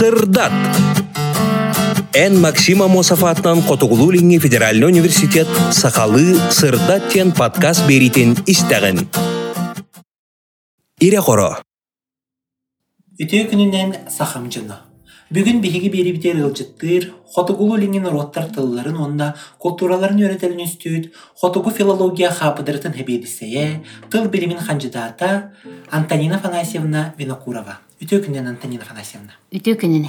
сырдат 0.00 0.52
Эн 2.14 2.40
Максима 2.40 2.88
Мосафатынан 2.88 3.60
Котугулулинги 3.60 4.38
федеральный 4.38 4.86
университет 4.86 5.46
Сақалы 5.72 6.40
сырдат 6.50 7.12
тен 7.12 7.32
подкаст 7.32 7.86
беритин 7.86 8.34
истеген. 8.46 9.08
Ире 11.00 11.20
хоро. 11.20 11.50
Үтө 13.20 13.42
күнүнен 13.50 14.08
сахам 14.08 14.48
жана. 14.50 14.78
Бүгүн 15.28 15.60
биһиги 15.60 15.92
бери 15.92 16.16
битер 16.16 16.40
ылжыттыр, 16.46 17.10
хотугулу 17.34 17.76
лиңин 17.76 18.08
роттар 18.08 18.48
тылларын 18.56 18.96
онна 19.04 19.34
культураларын 19.58 20.24
өретелин 20.24 20.64
үстүт, 20.64 21.12
хотугу 21.36 21.70
филология 21.70 22.32
хапыдырытын 22.32 22.96
хебедисее, 22.96 23.84
тыл 24.10 24.32
билимин 24.32 24.64
ханжидата 24.64 25.52
Антонина 25.90 26.38
Фанасьевна 26.38 27.14
Винокурова. 27.18 27.78
Үтө 28.00 28.16
күнүнен 28.24 28.46
Антонина 28.48 28.86
Фанасьевна. 28.88 29.34
Үтө 29.52 29.74
күнүнө. 29.76 30.08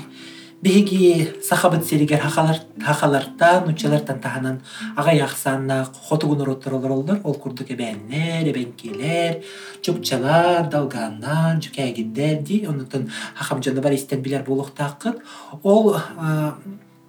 Биһиги 0.64 1.42
сахабыт 1.44 1.84
серигер 1.84 2.22
хахалар 2.24 2.62
хахаларта 2.80 3.66
нучалартан 3.66 4.22
таханан 4.24 4.62
ага 4.96 5.12
яхсанна 5.12 5.84
хотугун 6.08 6.46
роттар 6.46 6.74
олор 6.74 7.20
ол 7.24 7.34
курдук 7.34 7.70
эбеннер, 7.72 8.48
эбенкелер, 8.48 9.44
чукчалар, 9.82 10.70
далганнар, 10.70 11.58
жүкәгиддер 11.60 12.40
ди, 12.44 12.66
онутун 12.66 13.10
хахам 13.36 13.62
жаны 13.62 13.82
бар 13.82 13.92
истен 13.92 14.22
билер 14.22 14.44
болуктакыт. 14.44 15.20
Ол 15.64 15.98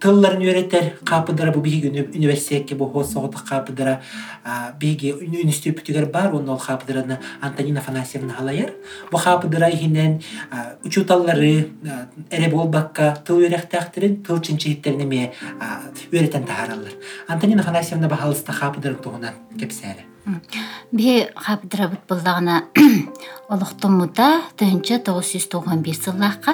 тылларын 0.03 0.41
үйрәтер 0.43 0.89
капыдыра 1.07 1.53
бу 1.55 1.61
биги 1.63 1.87
университетке 1.87 2.75
бу 2.75 2.89
хосогота 2.91 3.39
капыдыра 3.47 4.01
биги 4.79 5.13
институтыгер 5.43 6.09
бар 6.11 6.35
он 6.35 6.49
ол 6.49 6.59
капыдыраны 6.59 7.19
Антонина 7.39 7.79
Афанасьевна 7.79 8.33
халаяр 8.33 8.73
бу 9.11 9.17
капыдыра 9.17 9.69
ихинен 9.69 10.21
учуталлары 10.83 11.69
эре 12.29 12.49
болбакка 12.51 13.15
тыл 13.25 13.39
үйрәктәхтерин 13.45 14.23
тыл 14.27 14.41
чинчихиттерин 14.41 15.07
эме 15.07 15.31
үйрәтен 16.11 16.45
тахараллар. 16.45 16.91
Антонина 17.27 17.61
Афанасьевна 17.61 18.09
бахалыста 18.09 18.51
капыдырын 18.51 18.99
тугунан 18.99 19.39
кепсәре. 19.57 20.12
Бе 20.23 21.33
хабдырабыт 21.35 22.05
буллагына 22.07 22.61
олохтомута 23.51 24.27
төнчө 24.55 25.01
991 25.03 25.97
сыллакка 25.97 26.53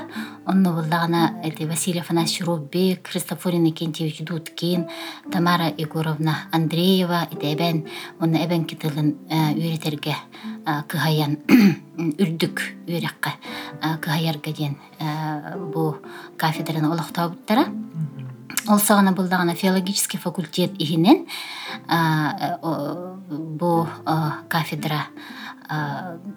онны 0.50 0.72
буллагына 0.74 1.44
эти 1.46 1.68
Василий 1.70 2.00
Афанасьевич 2.02 2.48
Рубик, 2.48 3.08
Христофор 3.08 3.54
Иннокентьевич 3.54 4.22
Дудкин, 4.26 4.88
Тамара 5.32 5.68
Егоровна 5.78 6.48
Андреева 6.52 7.28
итебен 7.30 7.86
онны 8.20 8.42
эбен 8.44 8.66
үйретерге 8.66 10.16
кыхаян 10.88 11.38
үрдүк 12.18 12.64
үйрекке 12.88 13.36
кыхаярга 14.02 14.52
ден 14.52 14.78
бу 15.74 15.98
кафедраны 16.38 16.90
олохтобуттара 16.90 17.68
ол 18.68 18.80
сағана 18.80 19.14
булдагана 19.14 19.56
филологический 19.56 20.20
факультет 20.20 20.72
ихинен 20.80 21.26
бу 23.30 23.88
кафедра 24.50 25.06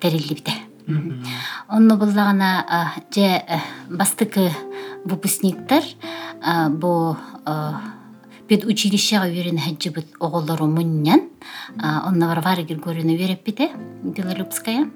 терилибите 0.00 0.52
онно 1.68 1.96
буллагана 1.96 2.92
же 3.14 3.42
бастыкы 3.88 4.50
выпускниктер 5.04 5.82
бу 6.70 7.16
педучилищега 8.48 9.26
үйрен 9.26 9.58
хаджыбыт 9.58 10.06
оголору 10.20 10.66
муннян 10.66 11.30
варвара 11.76 12.62
григорьевна 12.62 13.12
үйреппите 13.12 13.70
белолюбская. 14.02 14.90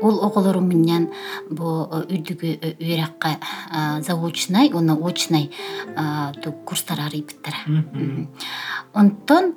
Ол 0.00 0.24
оголору 0.24 0.60
мыннян 0.60 1.08
бу 1.50 1.88
үрдүгү 1.90 2.76
үйракка 2.80 3.36
заочный 4.00 4.72
уну 4.72 4.96
очный 5.04 5.50
курстар 6.64 7.00
арыйбыттара 7.06 7.58
онтон 8.94 9.54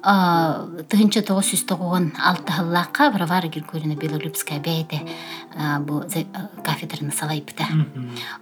тыгынча 0.89 1.23
тогуз 1.26 1.49
жүз 1.54 1.65
тогон 1.65 2.11
алтыһыллаакка 2.17 3.10
варвара 3.11 3.48
григорьевна 3.48 3.95
белолюбская 3.95 4.60
бэйде 4.60 5.02
бу 5.87 6.04
кафедраны 6.64 7.11
салайбыта 7.11 7.66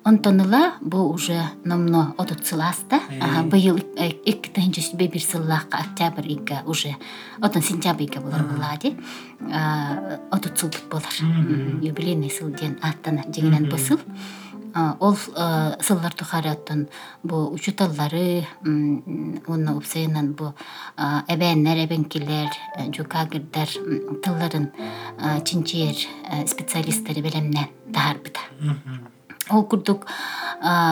онтоныла 0.04 0.74
бу 0.82 1.10
уже 1.14 1.40
номно 1.64 2.14
отут 2.18 2.46
сылааста 2.46 3.00
быйыл 3.46 3.78
эки 3.98 4.50
тыгынча 4.50 4.82
бир 4.98 5.22
сыллаакка 5.22 5.78
октябрь 5.78 6.32
игга 6.34 6.64
уже 6.66 6.96
отон 7.42 7.62
сентябрь 7.62 8.20
болар 8.20 8.44
булаади 8.44 8.98
болар 10.90 11.14
юбилейный 11.82 12.30
сыл 12.30 12.50
диэн 12.50 12.78
аттана 12.82 13.26
жеңинен 13.30 13.70
бысыл 13.72 14.00
ол 15.00 15.16
сыллар 15.16 16.14
тухараттан 16.14 16.88
бу 17.24 17.52
учуталлары 17.54 18.46
уонна 18.64 19.76
упсайынан 19.78 20.34
бу 20.34 20.54
эбээннер 20.98 21.86
эбенкилер 21.86 22.50
жукагырдар 22.96 23.70
тылларын 24.24 24.72
чинчиер 25.46 25.96
специалисттери 26.48 27.22
белемнен 27.22 27.68
тахарбыта 27.94 28.40
ол 29.52 29.64
курдук 29.64 30.06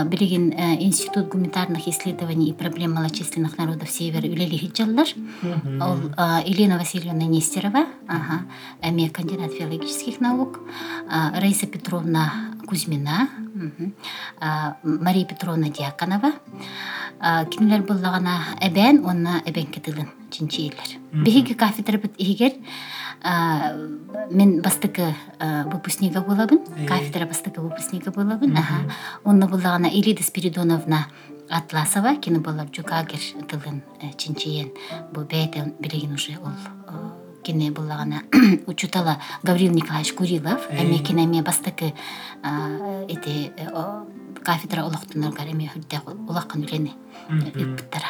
билигин 0.05 0.53
институт 0.79 1.27
гуманитарных 1.27 1.87
исследований 1.87 2.49
и 2.49 2.53
проблем 2.53 2.93
малочисленных 2.93 3.57
народов 3.57 3.89
севера 3.89 4.27
үлели 4.27 4.57
хиджаллар 4.57 5.07
ол 5.81 5.97
елена 6.45 6.77
васильевна 6.77 7.25
нестерова. 7.25 7.85
Эми 8.81 9.07
кандидат 9.09 9.51
филологических 9.53 10.19
наук. 10.19 10.59
Раиса 11.35 11.67
петровна 11.67 12.55
кузьмина. 12.67 13.29
Мария 14.83 15.25
петровна 15.25 15.69
дьяконова. 15.69 16.33
Кинилер 17.51 17.81
буллагана 17.83 18.39
эбен 18.61 19.05
онна 19.05 19.41
эбен 19.45 19.67
кетилин 19.67 20.07
чинчиилер 20.31 20.99
биһиги 21.11 21.53
кафедра 21.53 21.97
бит 21.97 22.13
мен 23.23 24.61
бастыкы 24.61 25.13
выпускнига 25.39 26.21
болабын 26.21 26.59
кафедра 26.87 27.25
бастыкы 27.25 27.61
выпускнига 27.61 28.11
болабын 28.11 28.57
аха. 28.57 28.91
Онна 29.23 29.47
буллагана 29.47 29.87
ирида 29.87 30.23
спиридоновна 30.23 31.07
атласова 31.49 32.15
кини 32.15 32.39
болар 32.39 32.67
жукагер 32.75 33.19
тылын 33.49 33.81
чинчиен 34.17 34.71
бу 35.11 35.21
бэйте 35.21 35.73
билигин 35.79 36.13
уже 36.13 36.37
ол 36.37 36.53
кини 37.43 37.71
буллагана 37.71 38.23
учутала 38.67 39.17
гаврил 39.43 39.71
николаевич 39.73 40.13
курилов. 40.13 40.67
Эми 40.71 40.97
кинеме 40.97 41.41
бастыкы 41.41 41.93
эти 43.07 43.51
кафедра 44.43 44.83
олохтунаргар 44.87 45.47
эми 45.51 45.69
хүрдэ 45.69 45.99
улаккан 46.27 46.63
үлени 46.63 46.93
ыппыттара 47.29 48.09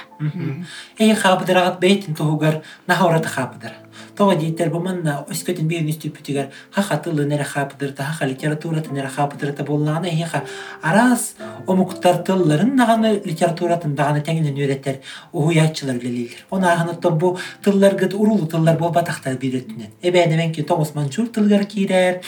эйи 0.98 1.14
хаабыдырагат 1.14 1.80
бейтин 1.80 2.16
тугугар 2.16 2.62
нахората 2.88 3.30
хаабыдыра 3.30 3.76
тога 4.16 4.36
дийтер 4.36 4.70
буманна 4.70 5.26
өскөтүн 5.32 5.68
биен 5.68 5.88
үстүпүтүгер 5.92 6.50
хаха 6.76 6.98
тылы 7.04 7.26
нере 7.26 7.44
хаабыдырта 7.44 8.04
хаха 8.04 8.26
литературатын 8.28 8.94
нере 8.94 9.08
хаабыдырта 9.08 9.64
боллагана 9.64 10.08
эйиха 10.08 10.44
арас 10.82 11.36
омуктар 11.68 12.24
тылларын 12.28 12.76
наганы 12.76 13.22
литературатын 13.26 13.96
даганы 13.96 14.22
теңинен 14.22 14.60
үйреттер 14.60 15.00
уhuyaatчылар 15.32 15.98
билелилер 16.04 16.46
оны 16.52 16.68
аханыттан 16.74 17.18
бу 17.18 17.38
тылларгыт 17.64 18.14
урулу 18.14 18.48
тыллар 18.48 18.78
болбатактар 18.78 19.38
биретинен 19.38 19.92
эбээнеменки 20.02 20.64
тоңус 20.64 20.96
манчур 20.96 21.28
тылгар 21.28 21.66
киирер 21.66 22.22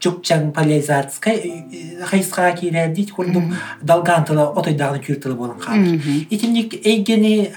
чукчаң 0.00 0.52
поляризацкай 0.56 2.00
хайсқа 2.10 2.52
кирер 2.58 2.92
дит 2.94 3.12
курдум 3.12 3.54
далган 3.82 4.24
тыла 4.24 4.50
отойдагы 4.56 5.02
күр 5.06 5.20
тылы 5.20 5.34
болон 5.34 5.58
калыр 5.58 6.00
итимник 6.30 6.74
эйгени 6.86 7.52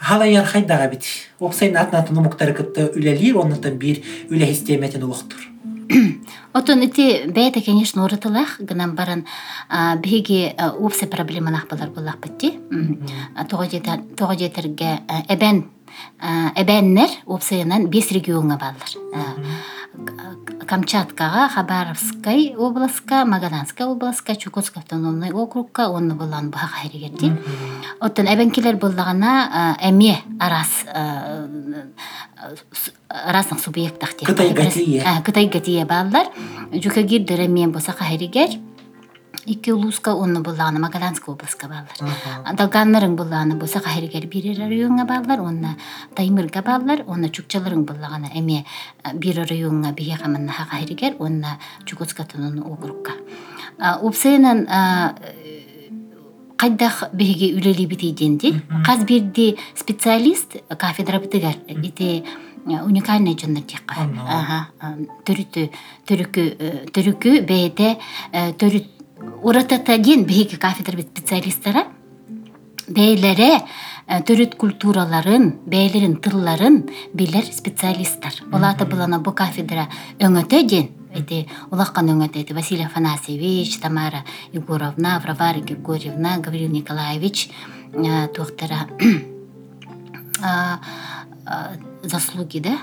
халаяр 0.00 0.44
хайдага 0.44 0.88
бит. 0.90 1.04
Оксайын 1.40 1.76
атнатын 1.76 2.18
умуктары 2.18 2.52
кытты 2.52 2.90
үлелир 2.94 3.38
оннутан 3.40 3.78
бир 3.78 4.02
үле 4.28 4.52
системетин 4.52 5.04
улуктур 5.04 5.50
Отон 6.54 6.82
ити 6.86 7.26
бәйті, 7.30 7.62
конечно, 7.66 8.04
орытылах, 8.04 8.58
гынан 8.58 8.94
баран 8.94 9.24
биги 10.02 10.52
упсе 10.78 11.06
проблеманах 11.10 11.66
балар 11.70 11.90
болах 11.94 12.18
бітті. 12.22 12.54
Тоға 13.50 14.36
жетерге 14.38 14.98
әбән 15.30 15.64
әбәннер 16.58 17.10
упсайынан 17.26 17.88
бес 17.90 18.10
регионға 18.14 18.58
балар. 18.60 18.90
Камчаткага, 20.70 21.48
Хабаровскай 21.48 22.54
областка, 22.56 23.24
Магаданская 23.24 23.88
областка, 23.88 24.36
Чукотский 24.36 24.80
автономный 24.80 25.32
округка, 25.32 25.88
онны 25.90 26.14
болан 26.14 26.52
бұға 26.54 26.68
хайрегерди. 26.76 27.32
Оттан 27.98 28.30
әбенкелер 28.30 28.78
болдағана 28.78 29.74
әме 29.82 30.14
арас 30.38 30.84
арасның 33.10 33.58
субъекттах 33.58 34.14
Кытай 34.22 34.54
гатие. 34.54 35.02
Кытай 35.26 35.50
гатие 35.50 35.84
балдар. 35.84 36.30
Жүкагир 36.70 37.26
дөрәмен 37.26 37.74
болса 37.74 37.90
хайрегер. 37.90 38.54
Икки 39.46 39.70
улууска 39.70 40.14
онно 40.14 40.40
буллагана 40.40 40.80
магаданская 40.80 41.34
областка 41.34 41.68
баалар 41.68 42.56
далганнарың 42.56 43.16
буллагана 43.16 43.56
бу 43.56 43.66
сахаригер 43.66 44.26
бир 44.26 44.56
районга 44.58 45.04
баалар 45.04 45.40
онна 45.40 45.76
таймырга 46.14 46.62
баалар 46.62 47.04
онна 47.06 47.28
чукчаларың 47.28 47.84
буллагана 47.84 48.30
эме 48.34 48.64
бир 49.14 49.46
районга 49.48 49.92
бие 49.92 50.16
хаманна 50.16 50.52
хахаригер 50.52 51.16
онна 51.18 51.58
чукотскатан 51.86 52.62
округка 52.62 53.12
упсенан 54.02 54.66
кайдах 56.56 57.04
биһиги 57.12 57.54
үлелибит 57.56 58.02
иденди 58.02 58.62
каз 58.84 59.04
бирди 59.04 59.56
специалист 59.74 60.56
кафедра 60.78 61.18
бытыгар 61.18 61.56
ити 61.66 62.24
уникальный 62.66 63.36
жоннор 63.38 63.64
диякка 63.64 63.94
аха 64.28 64.68
төрүтү 65.24 65.70
төрүкү 66.06 66.42
төрүкү 66.92 67.40
бээте 67.48 67.96
төрүт 68.60 68.99
уратата 69.42 69.98
ден 69.98 70.24
биһиги 70.24 70.56
кафедра 70.56 70.96
бит 70.96 71.08
специалисттара 71.08 71.84
бээлере 72.88 73.62
төрүт 74.26 74.56
культураларын 74.58 75.60
бээлерин 75.66 76.16
тылларын 76.18 76.90
билер 77.14 77.44
специалисттар. 77.44 78.32
Олата 78.52 78.86
булана 78.86 79.20
бу 79.20 79.32
кафедра 79.32 79.88
өңөтө 80.18 80.62
ден 80.66 80.88
эти 81.14 81.46
улаккан 81.70 82.10
өңөтө 82.10 82.40
эти 82.42 82.52
василий 82.52 82.84
афанасьевич 82.84 83.78
тамара 83.80 84.24
егоровна 84.52 85.22
варвара 85.24 85.60
григорьевна 85.60 86.38
гаврил 86.38 86.70
николаевич 86.70 87.50
туохтара 88.34 88.88
заслуги 92.02 92.58
да? 92.58 92.78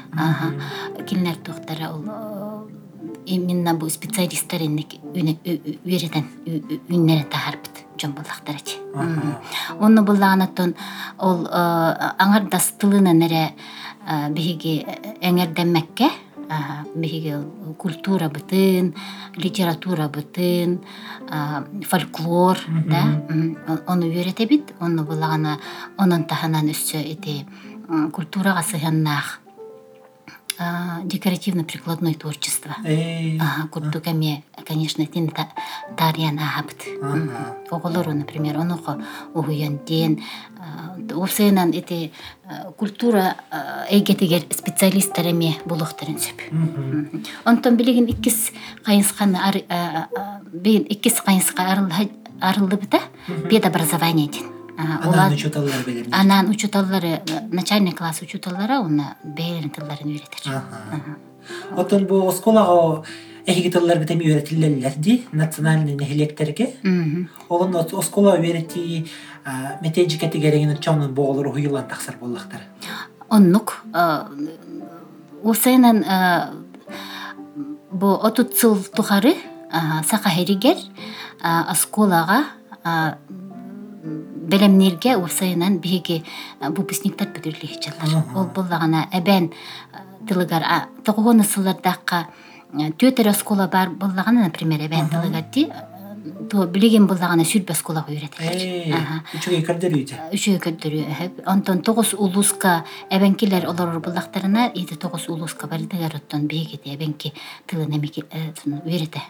Килнер 1.07 1.35
туохтара 1.35 1.91
ол 1.91 2.46
именно 3.27 3.73
бу 3.75 3.89
специалисттер 3.89 4.63
инник 4.63 4.95
үеретен 5.03 6.25
үннере 6.89 7.25
тахарбыт 7.29 7.83
жон 7.99 8.13
буллахтарати 8.15 8.79
онну 9.79 10.03
буллаганаттон 10.07 10.75
ол 11.17 11.47
аңардас 11.51 12.71
тылына 12.79 13.13
нере 13.13 13.51
биһиги 14.31 14.85
эңердеммекке 15.21 16.09
биһиги 16.95 17.35
культура 17.77 18.29
бытын 18.29 18.93
литература 19.35 20.07
бытын 20.07 20.79
фольклор 21.83 22.57
да? 22.87 23.03
Ону 23.87 24.07
үйретебит 24.07 24.73
онну 24.79 25.03
буллагана 25.03 25.57
онун 25.97 26.23
таханан 26.23 26.71
өссө 26.71 27.03
ити 27.03 27.45
культурага 28.13 28.63
сыһаннаах 28.63 29.39
декоративно-прикладное 31.03 32.13
творчество. 32.15 32.75
Ага, 32.79 33.67
курдук 33.71 34.07
эме, 34.07 34.43
конечно, 34.65 35.05
тин 35.05 35.31
тарьян 35.95 36.39
ахабыт. 36.39 36.83
Оголору, 37.69 38.13
например, 38.13 38.57
онуко 38.57 39.03
угуян 39.33 39.79
ден. 39.85 40.23
Усенан 41.13 41.71
эти 41.71 42.11
культура 42.75 43.35
эйгетигер 43.89 44.41
специалисттер 44.51 45.27
эме 45.27 45.55
булуктарын 45.65 46.17
сөп. 46.17 46.41
Онтон 47.45 47.77
билеген 47.77 48.05
иккис 48.05 48.51
кайынсканы 48.83 49.37
билген 50.51 50.87
иккис 50.89 51.21
кайынска 51.21 51.63
арылды 52.41 52.79
бед 53.49 53.65
образование 53.65 54.27
ден. 54.27 54.56
Анан 54.77 55.33
учуталлар 55.33 55.83
белер. 55.85 56.05
Анан 56.11 56.49
учуталлары 56.49 57.21
начальник 57.51 57.97
класс 57.97 58.21
учуталлары 58.21 58.79
уна 58.79 59.15
бээлерин 59.23 59.71
тылларын 59.71 60.11
үйретер. 60.11 60.61
Отон 61.75 62.05
бу 62.05 62.27
осколага 62.29 63.03
эхиги 63.47 63.71
тыллар 63.71 63.97
битеми 63.97 64.25
үйретилелер 64.29 64.93
ди 64.97 65.25
национальный 65.31 65.95
нехилектерге. 65.95 66.75
Олон 67.49 67.75
оскола 67.75 68.37
үйрети 68.37 69.07
метеджикети 69.81 70.39
керегин 70.39 70.77
чонун 70.77 71.13
боголор 71.13 71.51
хуйлан 71.51 71.87
таксар 71.87 72.15
боллактар. 72.17 72.61
Оннук 73.29 73.81
усенен 75.41 76.05
бу 77.91 78.13
отут 78.13 78.53
цыл 78.53 78.77
тухары 78.95 79.35
сака 80.05 80.29
херигер 80.29 80.77
осколага 81.41 82.45
белемнерге 84.47 85.17
усайынан 85.17 85.79
биһиги 85.83 86.23
выпускниктар 86.61 87.29
бүтүрлүх 87.35 87.77
жаллар 87.83 88.23
ол 88.35 88.47
буллагана 88.55 89.07
эбен 89.11 89.51
тылыгар 90.27 90.63
тогугону 91.03 91.43
сыллардакка 91.43 92.27
төтөр 92.73 93.29
оскола 93.33 93.67
бар 93.67 93.89
буллагана 93.89 94.47
например 94.47 94.85
эбен 94.87 95.09
тылыгар 95.09 95.43
ти 95.53 95.67
то 96.49 96.65
билеген 96.67 97.07
буллагана 97.07 97.43
сүрбө 97.47 97.73
осколага 97.75 98.11
үйрөтелер 98.11 98.95
үчүгө 99.37 99.59
көрдөрүйдү 99.67 100.19
үчүгө 100.35 100.59
көрдөрүү 100.65 101.29
онтон 101.53 101.81
тогуз 101.87 102.13
улуска 102.13 102.83
эбенкилер 103.11 103.67
олор 103.69 103.99
буллактарына 104.03 104.71
ити 104.73 104.95
тогуз 104.95 105.27
улуска 105.29 105.67
оттон 105.67 106.47
эбенки 106.47 107.33
тылын 107.67 107.95
эмеки 107.95 108.23
үйрөтө 108.65 109.21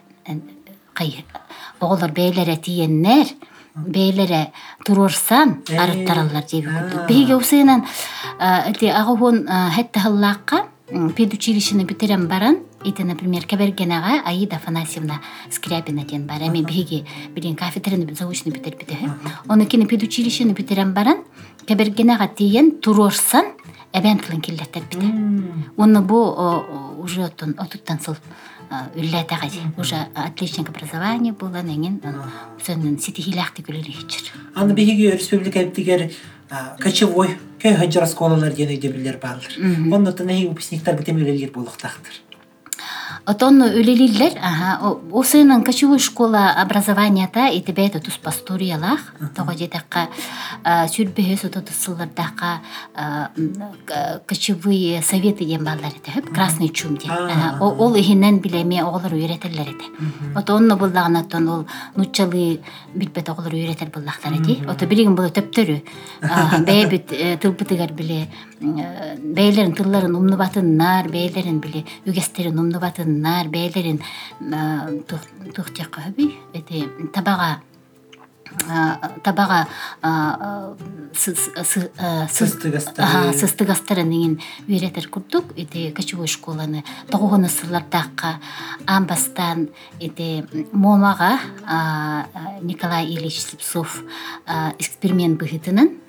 кай 0.94 1.26
оголор 1.80 2.12
бээлере 2.12 2.58
тиеннер 2.58 3.28
бээлере 3.86 4.52
турурсан 4.86 5.64
арыттараллар 5.68 6.44
жеби 6.50 6.68
курдук 6.68 7.08
биһиге 7.08 7.36
усыйынан 7.36 7.86
эти 8.40 8.86
агуун 8.86 9.48
хеттахыллаакка 9.48 10.66
педучилищени 11.16 11.84
битерен 11.84 12.28
баран 12.28 12.58
ити 12.84 13.02
например 13.02 13.46
кебергенага 13.46 14.22
аида 14.26 14.56
афанасьевна 14.56 15.20
скрябина 15.52 16.06
диен 16.06 16.26
бар. 16.26 16.42
Эми 16.42 16.64
биһиги 16.64 17.06
билин 17.36 17.56
кафедраны 17.56 18.14
заочный 18.16 18.54
битербите 18.54 18.98
онукини 19.50 19.86
педучилищени 19.86 20.54
битерен 20.54 20.94
баран 20.94 21.18
кебергенага 21.68 22.28
тиен 22.28 22.80
турурсан 22.80 23.46
эбен 23.94 24.20
тылын 24.20 24.42
киллеттер 24.42 24.84
бите 24.90 25.08
уну 25.76 26.02
бу 26.02 27.04
уже 27.04 27.24
оттон 27.26 27.56
отуттан 27.58 28.00
сыл. 28.00 28.16
Үлләтәгә 28.70 29.50
уже 29.80 30.00
отличник 30.14 30.70
образование 30.70 31.34
булган 31.34 31.70
эңин 31.72 32.00
сөннен 32.64 32.98
ситихилахты 33.00 33.64
күлелихичер 33.64 34.34
аны 34.56 34.74
биһиги 34.74 35.12
республика 35.16 35.64
дигер 35.64 36.10
кочевой 36.82 37.38
көй 37.64 37.76
хаджар 37.80 38.08
сколалар 38.08 38.54
диен 38.54 38.76
өйдө 38.76 38.92
билер 38.94 39.20
баалар 39.24 39.52
оннотон 39.58 40.30
эһи 40.30 40.48
выпускниктар 40.50 40.98
битемелелер 41.00 41.52
болуктактыр 41.52 42.20
Отон 43.28 43.60
үлелиллер, 43.60 44.38
ага, 44.40 44.96
осынын 45.12 45.64
кочевой 45.68 46.00
школа 46.00 46.56
образованията 46.62 47.50
ити 47.52 47.74
бәйті 47.76 48.00
тұс 48.06 48.16
пасториялах, 48.24 49.02
тоға 49.36 49.52
жетаққа 49.60 50.06
сүрбе 50.88 51.26
өсі 51.34 51.50
тұтысылырдаққа 51.52 52.50
кочевой 54.30 55.02
советы 55.04 55.44
ден 55.44 55.68
балдар 55.68 55.92
еті, 55.92 56.14
хөп, 56.16 56.32
красный 56.32 56.70
чум 56.70 56.96
ден. 56.96 57.12
Ол 57.60 58.00
ихинен 58.00 58.40
білеме 58.40 58.80
оғылыр 58.86 59.18
үйретелер 59.20 59.74
еті. 59.74 59.92
Ото 60.32 60.56
онны 60.56 60.80
бұллағын 60.80 61.20
аттон 61.20 61.52
ол 61.52 61.68
нуччалы 62.00 62.62
билбет 62.96 63.28
оғылыр 63.28 63.60
үйретер 63.60 63.92
бұллақтар 63.92 64.40
еті. 64.40 64.62
Ото 64.72 64.88
білеген 64.88 65.20
бұл 65.20 65.36
төптөрі, 65.36 65.82
бәйбіт 66.64 67.12
тылбытыгар 67.44 67.92
біле, 67.92 68.32
бәйлерін 68.64 69.76
тылларын 69.76 70.16
умнубатыннар, 70.16 71.12
бәйлерін 71.12 71.60
біле, 71.60 71.84
үгестерін 72.08 72.58
умнубатыннар, 72.64 73.16
бәйлерін 73.54 74.02
тухтяққа 75.56 76.10
хөби, 76.10 76.32
еті 76.54 76.86
табаға 77.16 77.58
табаға 79.26 79.68
сыстыгастарын 83.38 84.10
деген 84.10 84.40
үйретер 84.68 85.10
курдук 85.10 85.54
эти 85.56 85.92
кочевой 85.92 86.28
школаны 86.28 86.84
тогугуну 87.12 87.50
сыллардакка 87.50 88.40
амбастан 88.86 89.70
эти 90.00 90.46
момага 90.72 91.40
николай 92.62 93.06
ильич 93.06 93.42
слепцов 93.42 94.04
эксперимент 94.80 95.40
быхытынан 95.40 96.07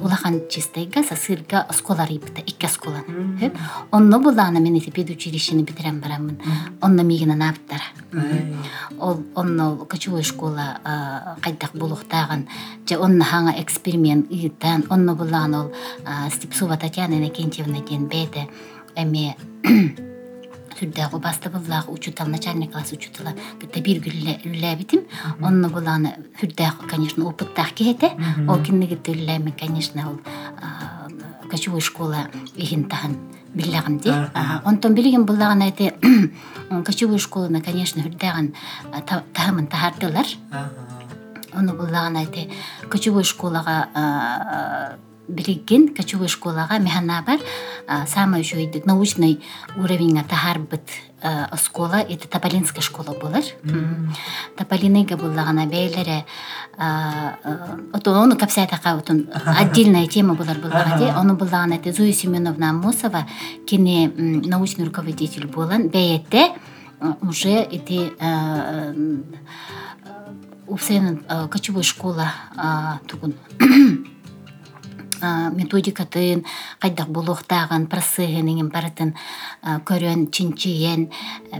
улахан 0.00 0.40
чистайга 0.50 1.02
сасырга 1.02 1.60
осколар 1.68 2.08
ипта 2.10 2.40
икки 2.40 2.66
осколаны 2.66 3.52
онно 3.90 4.20
булаана 4.20 4.60
мен 4.60 4.74
эти 4.76 4.90
педучилищени 4.90 5.62
битирен 5.62 6.00
барамын 6.00 6.38
онно 6.82 7.02
мигина 7.02 7.34
наптара 7.36 7.84
ол 8.98 9.22
онно 9.34 9.76
кочевой 9.86 10.22
школа 10.22 10.80
кайдак 11.40 11.72
булуктаган 11.74 12.48
же 12.88 12.98
онно 12.98 13.24
хаңа 13.24 13.54
эксперимент 13.62 14.30
ыытан 14.30 14.84
онно 14.90 15.14
булаан 15.14 15.54
ол 15.54 15.72
степсова 16.30 16.76
татьяна 16.76 17.14
иннокентьевна 17.14 17.80
диэн 17.80 18.06
бээте 18.06 18.48
эми 18.96 19.36
сүрдәгы 20.78 21.18
басты 21.18 21.50
буллах 21.50 21.88
учутал 21.88 22.28
начальник 22.28 22.72
класс 22.72 22.92
учутала 22.92 23.34
кытта 23.60 23.80
бир 23.80 24.02
күлләбитим 24.04 25.06
онны 25.40 25.68
буланы 25.68 26.16
сүрдәг 26.40 26.86
конечно 26.90 27.24
опыттах 27.24 27.72
кете 27.72 28.12
ол 28.48 28.62
киннеге 28.62 28.96
төлләме 28.96 29.52
конечно 29.58 30.10
ол 30.10 30.18
кочевой 31.50 31.80
школа 31.80 32.26
ихин 32.56 32.84
тахан 32.88 33.16
биллягын 33.54 33.98
ди 33.98 34.10
онтон 34.64 34.94
билигин 34.94 35.24
буллаган 35.26 35.62
эти 35.62 35.92
кочевой 36.84 37.18
школаны 37.18 37.60
конечно 37.60 38.02
хүрдаган 38.02 38.54
таамын 39.34 39.66
тахардылар. 39.66 40.26
Оны 41.54 41.72
буллаган 41.72 42.16
айты 42.16 42.50
кочевой 42.90 43.24
школага 43.24 44.98
билигин 45.28 45.94
кочевой 45.94 46.28
школага 46.28 46.78
механа 46.78 47.22
бар. 47.26 47.38
А, 47.86 48.06
самый 48.06 48.44
жойдык 48.44 48.86
научный 48.86 49.40
уровеньга 49.76 50.22
тахарбыт 50.28 50.82
а, 51.22 51.56
школа. 51.56 51.96
Это 51.96 52.28
Тополинская 52.28 52.82
школа 52.82 53.14
болар 53.18 53.42
Тополиныга 54.56 55.16
буллагана 55.16 55.66
бейлере. 55.66 56.24
Ото 56.76 58.12
оны 58.12 58.36
капсайтака 58.36 58.92
отун 58.92 59.28
отдельная 59.32 60.06
тема 60.08 60.34
булар 60.34 60.58
буллагади 60.58 61.04
Ага. 61.04 61.20
оны 61.20 61.34
буллаган 61.34 61.72
айты 61.72 61.92
Зоя 61.92 62.12
Семеновна 62.12 62.70
Амосова 62.70 63.26
кини 63.66 64.06
м, 64.08 64.42
научный 64.42 64.84
руководитель 64.84 65.46
болан 65.46 65.88
бейетте 65.88 66.52
а, 67.00 67.16
уже 67.22 67.50
эти 67.62 68.12
а, 68.20 68.92
а, 71.28 71.48
кочевой 71.48 71.84
школа 71.84 72.32
а, 72.56 72.98
тугун 73.06 73.34
а, 75.24 75.50
методикатын 75.56 76.44
кайдак 76.82 77.08
болохтагын 77.16 77.86
процессыгын 77.92 78.68
барытын 78.74 79.14
көрөн 79.88 80.28
чинчиен 80.30 81.08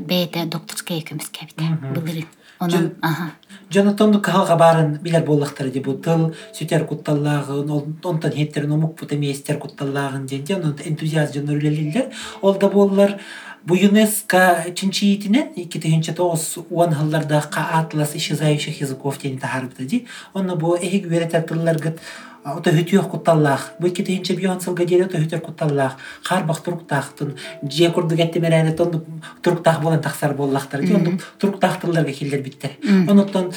бейте 0.09 0.44
докторская 0.47 1.00
көмүскә 1.09 1.49
бите 1.50 1.71
былырын 1.94 2.28
онун 2.61 2.71
Жон- 2.71 2.92
аха. 3.02 3.30
Жонатонду 3.71 4.21
кахалга 4.21 4.56
барын 4.56 4.99
билер 5.02 5.25
боллактар 5.25 5.71
ди 5.71 5.80
бу. 5.80 5.94
Тыл 5.94 6.35
сүтер 6.54 6.87
кутталлагын 6.87 7.71
онтон 7.71 8.21
хеттерин 8.21 8.73
омук 8.73 8.99
бут 9.00 9.12
эместер 9.12 9.59
кутталлагын 9.59 10.26
ден 10.26 10.44
оны 10.62 10.75
энтузиазм 10.85 11.35
жон 11.35 11.56
үлелилер 11.56 12.12
ол 12.42 12.54
да 12.54 12.68
боллар 12.68 13.18
бу 13.64 13.75
ЮНЕСКО 13.75 14.66
чинчиитинен 14.75 15.54
2009 15.56 16.66
уан 16.71 16.92
хылларда 16.94 17.42
ка 17.50 17.68
атлас 17.80 18.14
исчезающих 18.14 18.80
языков 18.80 19.18
тени 19.18 19.38
тахарбыта 19.38 19.85
ди 19.85 20.06
оны 20.35 20.54
бу 20.54 20.76
эхиг 20.76 21.06
веретер 21.06 21.42
тылларгыт 21.42 21.99
Ота 22.44 22.70
хүтүөх 22.70 23.08
кутталлаах. 23.08 23.72
Бу 23.78 23.88
икки 23.88 24.04
тейинче 24.04 24.34
бьон 24.36 24.60
сылга 24.60 24.84
дере 24.84 25.04
ота 25.04 25.18
хүтер 25.18 25.40
кутталлаах. 25.40 25.96
Харбах 26.22 26.62
туруктаахтын. 26.62 27.36
Же 27.70 27.90
курдук 27.90 28.18
эттемерене 28.18 28.72
тонду 28.72 29.04
туруктаах 29.42 29.80
болан 29.80 30.02
тахсар 30.02 30.34
боллахтар. 30.34 30.82
Ди 30.82 30.94
онду 30.94 31.18
туруктаахтылларга 31.38 32.12
келдер 32.12 32.42
биттер. 32.42 32.70
Онуттан 33.08 33.52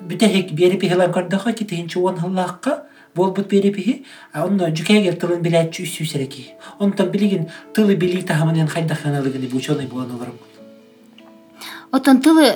бүте 0.00 0.28
хек 0.28 0.52
бери 0.52 0.78
пихилар 0.78 1.10
көрдөхө 1.10 1.50
икки 1.50 1.64
тейинче 1.64 1.98
уон 1.98 2.16
хыллаакка 2.16 2.84
бол 3.14 3.32
бут 3.32 3.48
бери 3.48 3.72
пихи. 3.72 4.04
Онно 4.34 4.70
жүкегер 4.70 5.18
тылын 5.18 5.42
билетчи 5.42 5.82
үсүү 5.82 6.06
сереки. 6.06 6.46
Онтан 6.78 7.10
билигин 7.10 7.50
тылы 7.74 7.96
били 7.96 8.22
тахаманен 8.22 8.68
хайдаханалыгыны 8.68 9.48
бу 9.48 9.60
чоной 9.60 9.86
болан 9.86 10.14
оларым. 10.14 10.38
отон 11.92 12.20
тылы 12.22 12.46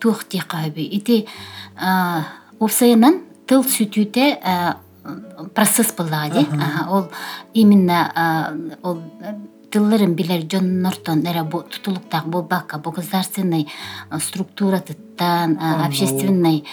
туохти 0.00 0.42
каби 0.46 0.82
ити 0.82 1.26
упсайынан 2.60 3.22
тыл 3.46 3.62
сүтүтэ 3.64 4.26
процесс 5.54 5.94
Аха, 5.98 6.90
ол 6.90 7.10
именно 7.52 8.76
ол 8.82 9.02
э, 9.20 9.34
тылларын 9.70 10.14
билер 10.14 10.46
жоннортон 10.50 11.26
эре 11.26 11.42
тутулуктак 11.44 12.26
болбакка 12.26 12.78
бу 12.78 12.90
государственный 12.90 13.68
а, 14.08 14.20
структура 14.20 14.78
тыттан 14.78 15.58
Ага. 15.60 15.86
общественный 15.86 16.64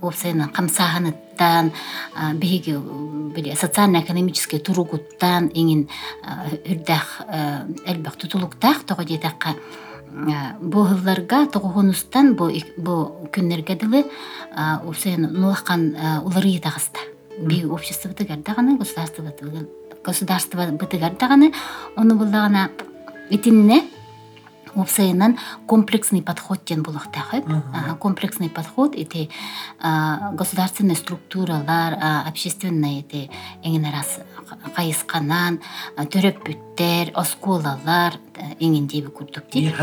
опсайынан 0.00 0.48
камсаханыттан 0.48 1.72
а, 2.14 2.34
биһиги 2.34 2.78
биле 3.34 3.56
социально-экономический 3.56 4.58
туругуттан 4.58 5.50
иңин 5.52 5.88
үрдах 6.70 7.22
элбах 7.86 8.16
тутулуктах 8.16 8.84
того 8.84 9.02
диетакка 9.02 9.56
бу 10.60 10.84
хылларга 10.84 11.46
тогохунустан 11.46 12.34
бу 12.34 12.50
бу 12.76 13.28
күннерге 13.32 13.76
дылы 13.76 14.04
усен 14.84 15.28
нулахан 15.32 15.96
улары 16.22 16.58
тагыста 16.58 17.00
би 17.38 17.64
общество 17.64 18.08
бытыгардаганы 18.08 18.76
государство 18.78 19.24
государство 20.04 20.66
бытыгардаганы 20.66 21.52
оны 21.96 22.14
буллагана 22.14 22.70
итинне 23.30 23.82
Упсайынан 24.74 25.38
комплексный 25.66 26.22
подход 26.22 26.64
тен 26.64 26.82
булактагы. 26.82 27.44
Комплексный 28.00 28.48
подход 28.48 28.94
эти 28.94 29.28
государственные 29.78 30.96
структуралар, 30.96 31.98
общественные 32.26 33.00
эти 33.00 33.30
эңин 33.62 33.84
арас 33.84 34.20
кайысканан, 34.76 35.60
а, 35.96 36.04
төрөппүттер, 36.04 37.12
осколалар 37.14 38.18
эңин 38.60 38.86
деби 38.88 39.10
курдук. 39.10 39.44
Бир 39.52 39.74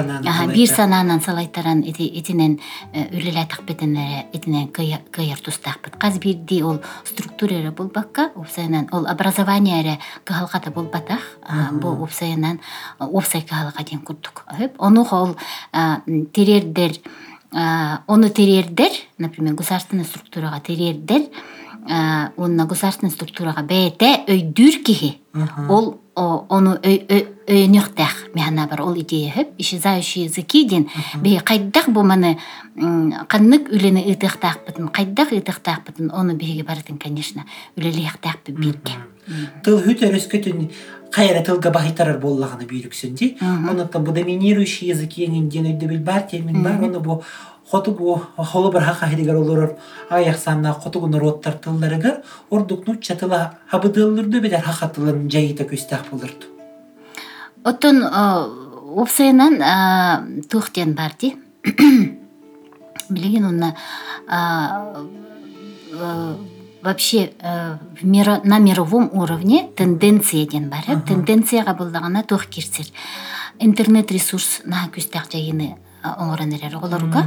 бир 0.53 0.67
санаанан 0.67 1.21
салайтаран 1.21 1.83
эти 1.83 2.07
этинен 2.19 2.59
үлелай 2.93 3.47
такбетенере 3.47 4.27
этинен 4.33 4.67
кыйыр 4.67 5.39
тустакбыт. 5.39 5.95
Каз 5.97 6.19
бирди 6.19 6.61
ол 6.63 6.81
структурере 7.05 7.71
болбакка, 7.71 8.31
упсайынан 8.35 8.89
ол 8.91 9.05
образованиере 9.05 9.99
кыхалгата 10.25 10.71
болбатах, 10.71 11.21
бу 11.71 11.89
упсайынан 12.03 12.59
опсай 12.99 13.41
кыхалга 13.41 13.83
ден 13.83 13.99
курдук. 13.99 14.45
Ону 14.77 15.07
ол 15.11 15.35
терердер 16.33 16.97
оны 17.51 18.29
терердер, 18.29 18.91
например, 19.17 19.55
государственный 19.55 20.05
структурага 20.05 20.59
терердер, 20.59 21.29
онна 21.87 22.65
государственный 22.65 23.11
структурага 23.11 23.63
бәйте 23.63 24.23
өйдүр 24.27 24.83
кихи. 24.83 25.19
Ол 25.69 25.99
о, 26.15 26.45
оны 26.49 26.77
өйнөктах 27.47 28.33
механа 28.35 28.67
бар. 28.67 28.81
Ол 28.81 28.97
идея 28.99 29.31
хөп 29.31 29.53
исчезающие 29.57 30.25
языки 30.25 30.65
ден 30.67 30.89
бе 31.21 31.39
кайдах 31.39 31.89
бу 31.89 32.03
маны 32.03 32.37
каннык 32.75 33.69
үлени 33.69 34.03
ытыктакпытын 34.13 34.89
кайдах 34.89 35.31
ытыктакпытын 35.31 36.11
оны 36.11 36.35
беге 36.35 36.63
барытын 36.63 36.97
конечно 36.97 37.45
үлелияктакпы 37.75 38.51
бирге 38.51 38.97
Тыл 39.63 39.77
хүтер 39.83 40.15
өскөтүн 40.17 40.69
кайра 41.13 41.43
тылга 41.45 41.71
бахитарар 41.73 42.17
боллаганы 42.21 42.65
бүйрүксүн 42.69 43.13
ди. 43.17 43.35
Онуттан 43.41 44.03
бу 44.03 44.13
доминирующий 44.13 44.89
язык 44.89 45.19
еңин 45.21 45.49
ден 45.49 45.69
өйдө 45.69 45.89
бил 45.89 46.01
бар 46.05 46.23
термин 46.29 46.63
бар. 46.63 46.81
Оны 46.81 46.99
бу 46.99 47.21
хотугу 47.71 48.21
холу 48.37 48.71
бір 48.71 48.81
хака 48.81 49.07
хедигер 49.07 49.35
олорор. 49.35 49.75
Аяк 50.09 50.37
санна 50.37 50.73
хотугу 50.73 51.07
народтар 51.07 51.53
тылларыгар 51.53 52.23
ордук 52.49 52.87
нучча 52.87 53.15
тыла 53.15 53.53
хабыдыллырды 53.71 54.39
бедер 54.39 54.61
хака 54.61 54.89
тылын 54.89 55.29
жайыта 55.29 55.63
көстак 55.63 56.09
болурду. 56.11 56.45
Оттон 57.63 58.03
опсайынан 58.95 60.43
тухтен 60.49 60.93
бар 60.95 61.13
ди 61.19 61.35
билеген 63.09 63.45
онна 63.45 63.75
вообще 66.81 67.33
на 68.01 68.59
мировом 68.59 69.09
уровне 69.13 69.69
тенденция 69.75 70.47
ден 70.47 70.69
бар 70.69 71.01
тенденцияга 71.07 71.73
буллагана 71.73 72.23
тух 72.23 72.47
кирсер 72.47 72.85
интернет 73.59 74.11
ресурс 74.11 74.61
на 74.65 74.87
күстак 74.95 75.31
жайыны 75.31 75.77
оңоронерер 76.03 76.75
олорга. 76.79 77.25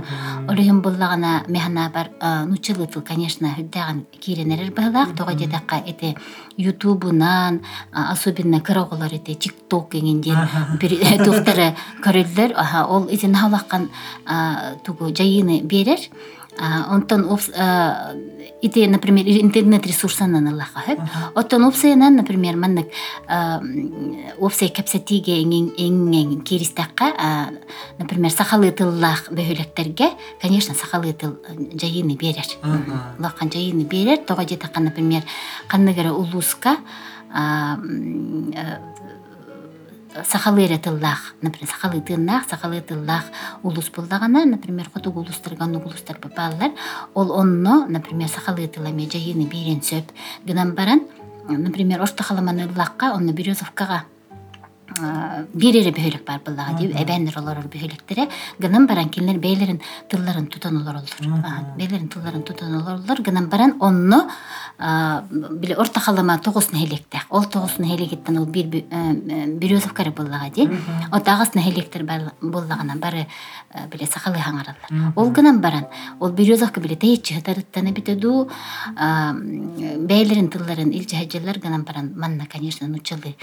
Олиһин 0.48 0.80
буллагана 0.82 1.44
механа 1.48 1.90
бар 1.94 2.10
а, 2.20 2.44
нучылытыл 2.44 3.02
конечно 3.02 3.48
хүддаган 3.54 4.04
киренерер 4.20 4.72
баалаак 4.72 5.16
тога 5.16 5.34
дедакка 5.34 5.76
эти 5.86 6.16
ютубунан 6.56 7.62
а, 7.92 8.12
особенно 8.12 8.60
кыроголор 8.60 9.12
эти 9.12 9.34
тикток 9.34 9.94
эңинден 9.94 10.78
бир 10.80 10.96
тухтары 11.24 11.74
көрөлдөр 12.04 12.56
ол 12.88 13.08
итин 13.10 13.34
халаккан 13.34 13.90
тугу 14.84 15.14
жайыны 15.14 15.62
берер. 15.62 15.98
Онтон 16.58 17.24
ити 18.62 18.86
например 18.86 19.26
интернет 19.26 19.86
ресурсанан 19.86 20.46
аллаха 20.46 20.80
хэп 20.80 21.00
оттон 21.34 21.64
опсайынан 21.64 22.16
например 22.16 22.56
маннык 22.56 22.88
а, 23.26 23.58
м, 23.58 24.16
опсай 24.38 24.68
капсатиге 24.68 25.42
эңин 25.42 25.72
эңин 25.76 26.42
киристакка 26.42 27.10
а, 27.18 27.48
например 27.98 28.30
сахалы 28.30 28.70
тыллах 28.70 29.30
бөһүлектерге 29.32 30.10
конечно 30.40 30.74
сахалы 30.74 31.12
тыл 31.12 31.38
жайыны 31.74 32.14
берер 32.14 32.46
лакан 33.18 33.50
жайыны 33.50 33.82
берер 33.82 34.18
тога 34.18 34.46
жетакка 34.46 34.80
например 34.80 35.22
канныгара 35.66 36.12
улуска 36.12 36.76
а, 40.14 40.18
м, 40.18 40.22
э, 40.22 40.24
сахалыра 40.24 40.78
тыллах, 40.78 41.34
например, 41.40 41.68
сахалы 41.68 42.00
тыннах, 42.00 42.44
сахалы 42.48 42.80
тыллах 42.80 43.24
улус 43.62 43.90
буллагана, 43.90 44.44
например, 44.44 44.88
хотуг 44.92 45.16
улустарга 45.16 45.66
ну 45.66 45.78
улустар 45.78 46.18
бабалар, 46.18 46.72
ол 47.14 47.32
онно, 47.32 47.86
например, 47.88 48.28
сахалы 48.28 48.66
тыламе 48.68 49.08
жайыны 49.08 49.46
берен 49.46 49.82
сөп, 49.82 50.04
гынан 50.44 50.74
баран, 50.74 51.02
например, 51.48 52.02
ошта 52.02 52.22
халаманы 52.22 52.68
лакка, 52.76 53.12
онно 53.14 53.32
березовкага 53.32 54.04
бир 54.90 55.76
эре 55.78 55.92
бөһөлөк 55.94 56.24
бар 56.26 56.40
буллага 56.44 56.74
дип 56.78 56.92
эбеннер 56.98 57.36
олорор 57.38 57.68
бөһөлөктөрө 57.70 58.26
гынан 58.60 58.86
баран 58.86 59.08
кинилер 59.08 59.38
бээлерин 59.40 59.80
тылларын 60.10 60.46
тутан 60.46 60.76
олороллор 60.76 61.76
бээлерин 61.78 62.08
тылларын 62.08 62.42
тутан 62.42 62.74
олороллор 62.80 63.22
гынан 63.22 63.48
баран 63.48 63.76
онно 63.80 64.28
биле 65.62 65.76
орта 65.76 66.00
халама 66.00 66.38
тогуз 66.38 66.72
нехелектек 66.72 67.26
ол 67.30 67.44
тогуз 67.44 67.78
нехелегиттен 67.78 68.38
ол 68.38 68.46
бир 68.46 68.66
березовкары 68.66 70.10
буллага 70.10 70.50
ди 70.50 70.68
от 71.10 71.28
агас 71.28 71.54
нехелектер 71.54 72.04
буллагана 72.40 72.96
бары 72.96 73.26
биле 73.90 74.06
сахалы 74.06 74.38
хаңараллар 74.38 75.12
ол 75.16 75.30
гынан 75.30 75.60
баран 75.60 75.86
ол 76.20 76.30
березовка 76.32 76.80
биле 76.80 76.96
тейчи 76.96 77.34
хатарыттаны 77.34 77.92
битеду 77.92 78.50
бээлерин 78.96 80.50
тылларын 80.50 80.90
илжахаджалар 80.90 81.58
гынан 81.58 81.84
баран 81.84 82.12
манна 82.16 82.46
конечно 82.46 82.88
нучалы 82.88 83.36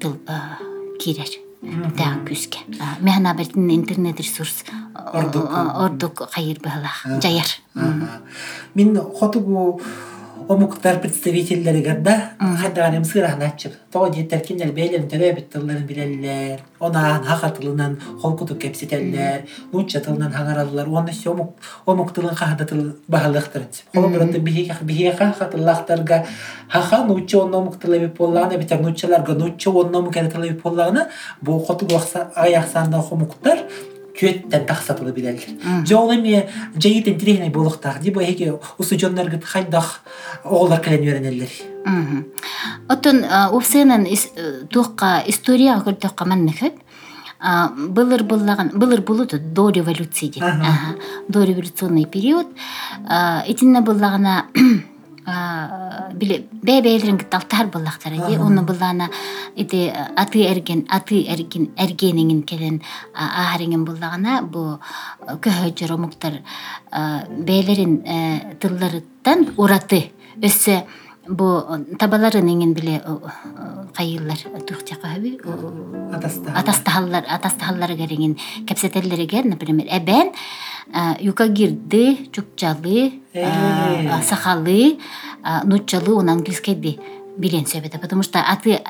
тыл 0.00 0.18
кирер. 0.98 1.30
Таа 1.96 2.16
күске 2.24 2.58
механа 3.00 3.34
бертин 3.34 3.68
интернет 3.70 4.20
ресурс. 4.20 4.64
Ордук 4.94 6.22
хайыр 6.32 6.58
быһалах 6.60 7.04
жаяр 7.20 7.48
мин 8.74 8.96
хотугу 8.96 9.80
омуктар 10.50 10.98
представительдеригер 10.98 12.00
да 12.00 12.32
хайдаганем 12.40 13.04
сыраһыначчып 13.04 13.72
того 13.92 14.08
диеттер 14.08 14.40
киннер 14.40 14.72
тылларын 15.52 15.86
билеллер 15.86 16.60
онаан 16.80 17.22
хахатылынан 17.22 18.00
холкутук 18.20 18.58
кепсителлер 18.58 19.44
нучча 19.72 20.00
тылынан 20.00 20.32
хаңараллар 20.32 20.88
оны 20.88 21.12
омук 21.26 21.54
омук 21.86 22.12
тылын 22.12 22.34
хахата 22.34 22.64
тыл 22.66 22.96
баһалыктырынчып 23.08 23.94
холобураты 23.94 24.40
бихие 24.40 25.12
хахатыллахтарга 25.12 26.26
хаха 26.68 27.04
нучча 27.04 27.38
онно 27.44 27.58
омук 27.58 27.78
тылыбип 27.78 28.18
боллагана 28.18 28.58
битер 28.58 28.80
нуччаларга 28.80 29.34
нучча 29.34 29.70
боллагана 29.70 31.08
бу 31.40 31.64
күөттен 34.20 34.66
тахсатылы 34.66 35.12
билелер 35.12 35.48
жоол 35.86 36.14
эми 36.14 36.48
жайыт 36.76 37.08
интересный 37.08 37.50
болуктак 37.50 38.00
ди 38.00 38.10
бу 38.10 38.20
эки 38.20 38.52
усу 38.78 38.98
жонноргут 38.98 39.44
хайдах 39.44 40.00
оголор 40.44 40.80
келен 40.80 41.00
үйренелер 41.00 41.48
отон 42.88 43.24
упсенен 43.52 44.06
туукка 44.68 45.22
история 45.26 45.80
көрдөкка 45.84 46.26
манныхыт. 46.26 46.74
Былыр 47.40 48.22
быллаган 48.24 48.70
былыр 48.74 49.00
булут 49.00 49.32
до 49.54 49.70
революции 49.70 50.28
деп. 50.28 50.44
До 51.28 51.42
революционный 51.42 52.04
период. 52.04 52.46
Итинне 53.46 53.80
быллагана 53.80 54.44
биле 55.26 56.44
бэбээлерин 56.62 57.18
талтар 57.30 57.66
буллахтара 57.66 58.16
ди 58.28 58.38
уну 58.38 58.62
буллана 58.62 59.10
ити 59.56 59.92
аты 60.16 60.46
эрген 60.46 60.86
аты 60.88 61.24
эрген 61.28 61.70
эргениңин 61.76 62.42
келен 62.42 62.80
аареңин 63.14 63.84
буллагана 63.84 64.40
бу 64.42 64.78
көһөжөр 65.20 65.94
омуктар 65.94 66.40
бээлерин 66.90 68.00
э, 68.06 68.56
тылларыттан 68.60 69.54
ураты 69.56 70.10
өссө 70.40 70.80
бу 71.28 71.46
табаларын 71.98 72.48
эңин 72.48 72.72
биле 72.74 73.00
кайыллар 73.96 74.40
тухтякаби 74.66 75.36
атастахаллар 76.56 77.28
атастахаллар 77.28 77.94
кереңин 77.98 78.36
кепсетеллеригер 78.66 79.44
например 79.44 79.86
эбен 80.00 80.32
юкагирды 81.20 82.30
чукчалы 82.32 83.20
сахалы 84.22 84.98
нуччалы 85.64 86.14
он 86.14 86.28
английскийди 86.28 86.98
билен 87.38 87.64
сөбөтө 87.64 87.98
потому 87.98 88.22
что 88.22 88.38
аты 88.40 88.80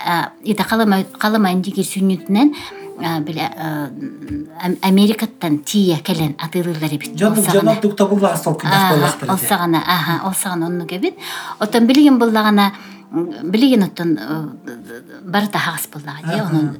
ита 0.44 0.64
каламайын 0.64 1.62
жигир 1.62 1.84
сүйнүтүнен 1.84 2.54
биле 3.24 3.46
америкаттан 4.82 5.58
тия 5.58 5.98
келен 6.02 6.34
атырылар 6.38 6.92
эбит 6.94 7.16
олсагана. 9.28 9.78
аха 9.86 10.28
олсагана 10.28 10.66
онну 10.66 10.86
кебит 10.86 11.14
отон 11.58 11.86
билигин 11.86 12.18
буллагана 12.18 12.72
билигин 13.44 13.84
оттон 13.84 14.18
барыта 15.22 15.58
хагас 15.58 15.88
буллага 15.92 16.36
же 16.36 16.42
онун 16.42 16.76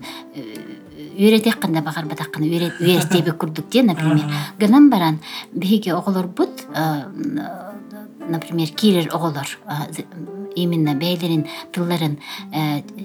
үйретек 1.21 1.61
кандай 1.61 1.83
багар 1.83 2.07
батаккана 2.09 2.47
үйрестебек 2.47 3.37
курдук 3.41 3.69
де 3.69 3.83
например. 3.83 4.25
Гынан 4.59 4.91
баран 4.91 5.21
биһиги 5.53 5.91
оголорбут 5.91 6.67
например 8.29 8.69
кирер 8.69 9.09
оголор 9.13 9.47
именно 10.57 10.95
бээлерин 10.95 11.47
тылларын 11.73 12.19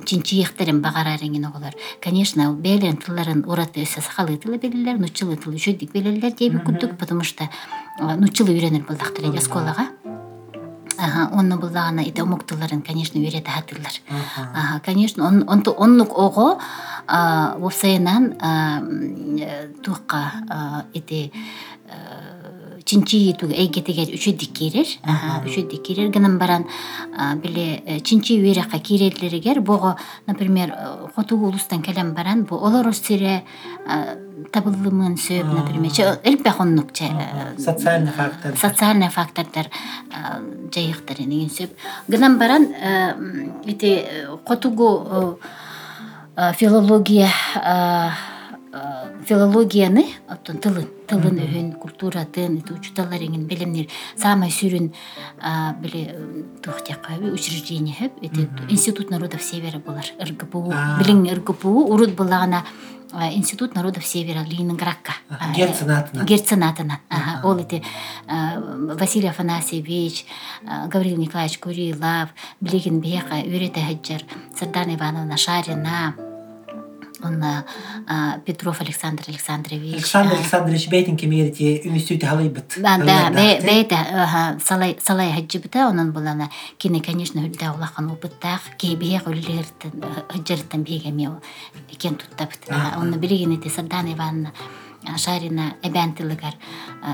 чинчиехтерин 0.05 0.81
багарареңин 0.81 1.45
оголор 1.45 1.73
конечно 2.01 2.51
бээлерин 2.53 2.97
тылларын 2.97 3.45
ураты 3.45 3.83
өсө 3.83 4.01
сахалы 4.01 4.37
тылы 4.37 4.57
белелер 4.57 4.99
нуччылы 4.99 5.37
тылы 5.37 5.55
үчөдик 5.55 5.91
белелер 5.91 6.33
дебик 6.33 6.63
курдук 6.65 6.97
потому 6.97 7.23
что 7.23 7.49
нуччылы 7.99 8.53
үйренер 8.53 8.83
булдактыр 8.83 9.31
эди 9.31 10.14
школага 10.95 11.29
онну 11.35 11.57
буллагана 11.59 12.01
ите 12.03 12.23
омуктуларын 12.23 12.81
конечно 12.81 13.19
үйрете 13.19 13.51
хатылар 13.51 14.81
конечно 14.85 15.27
оннук 15.27 16.17
ого 16.17 16.59
вопсайынан 17.59 18.33
туакка 19.83 20.83
ити 20.93 21.31
чинчи 22.85 23.33
туг 23.33 23.49
эйгетигер 23.49 24.13
үчүдик 24.13 24.51
кирер 24.53 24.85
үчүдик 25.45 25.81
кирер 25.81 26.11
гынан 26.13 26.37
баран 26.37 26.67
биле 27.41 28.01
чинчи 28.05 28.37
үйрекка 28.37 28.79
кирелеригер 28.79 29.59
бого 29.61 29.95
например 30.27 30.73
хотугу 31.15 31.47
улустан 31.47 31.81
келен 31.81 32.13
баран 32.13 32.43
бу 32.43 32.55
олоро 32.55 32.93
сире 32.93 33.43
табылымын 34.53 35.17
сөп 35.17 35.49
например 35.49 36.19
элбе 36.23 36.51
хоннук 36.51 36.91
социальный 37.57 38.11
фактор 38.11 38.55
социальный 38.55 39.09
фактордор 39.09 39.65
жайыктар 40.71 41.21
энеген 41.25 41.49
сөп 41.49 41.71
гынан 42.07 42.37
баран 42.37 42.67
ити 43.65 44.05
хотугу 44.45 45.39
филология 46.53 47.31
филологияны 49.25 50.05
оттон 50.29 50.57
тылын 50.57 50.94
тылын 51.09 51.39
өһүн 51.45 51.69
культуратын 51.81 52.57
учуталар 52.63 53.21
эңин 53.21 53.45
билимнер 53.49 53.87
самый 54.17 54.51
сүрүн 54.51 54.91
биле 55.81 56.03
тухтякаби 56.63 57.31
учреждение 57.31 57.95
хэп 57.95 58.19
институт 58.69 59.09
народов 59.09 59.41
севера 59.43 59.79
болар 59.79 60.05
ргпу 60.19 60.67
билиң 60.99 61.25
ргпу 61.39 61.69
урут 61.93 62.15
булагана 62.15 62.63
институт 63.31 63.75
народов 63.75 64.05
севера 64.05 64.43
ленинградка 64.43 65.13
герценатынан 65.55 66.25
герценатынан 66.25 66.99
ол 67.43 67.57
эти 67.57 67.83
василий 68.27 69.29
афанасьевич 69.29 70.25
гаврил 70.87 71.17
николаевич 71.17 71.59
курилов 71.59 72.29
билигин 72.61 72.99
бияка 72.99 73.35
үйрете 73.35 73.81
хаджар 73.81 74.23
сардана 74.57 74.95
ивановна 74.95 75.37
шарина 75.37 76.15
онна 77.23 77.65
петров 78.45 78.81
александр 78.81 79.23
александрович 79.27 79.93
александр 79.93 80.33
александрович 80.35 80.87
бейтин 80.89 81.17
кемерити 81.17 81.81
институте 81.83 82.27
халайбыт 82.27 82.77
да 82.77 82.97
бейте 83.31 83.97
салай 84.65 84.97
салай 85.01 85.31
хаджибыта 85.31 85.87
онун 85.87 86.11
булана 86.11 86.49
кини 86.77 86.99
конечно 86.99 87.41
хүлдэ 87.41 87.69
улахан 87.75 88.11
опыттах 88.11 88.61
ки 88.77 88.95
бие 88.95 89.19
хүллертен 89.19 90.03
хаджертен 90.29 90.83
биге 90.83 91.11
мео 91.11 91.41
кен 91.97 92.15
туттабыт 92.15 92.69
онна 92.97 93.17
билигинити 93.17 93.69
сардан 93.69 94.13
ивановна 94.13 94.51
шарина 95.17 95.75
эбентилигер 95.81 96.55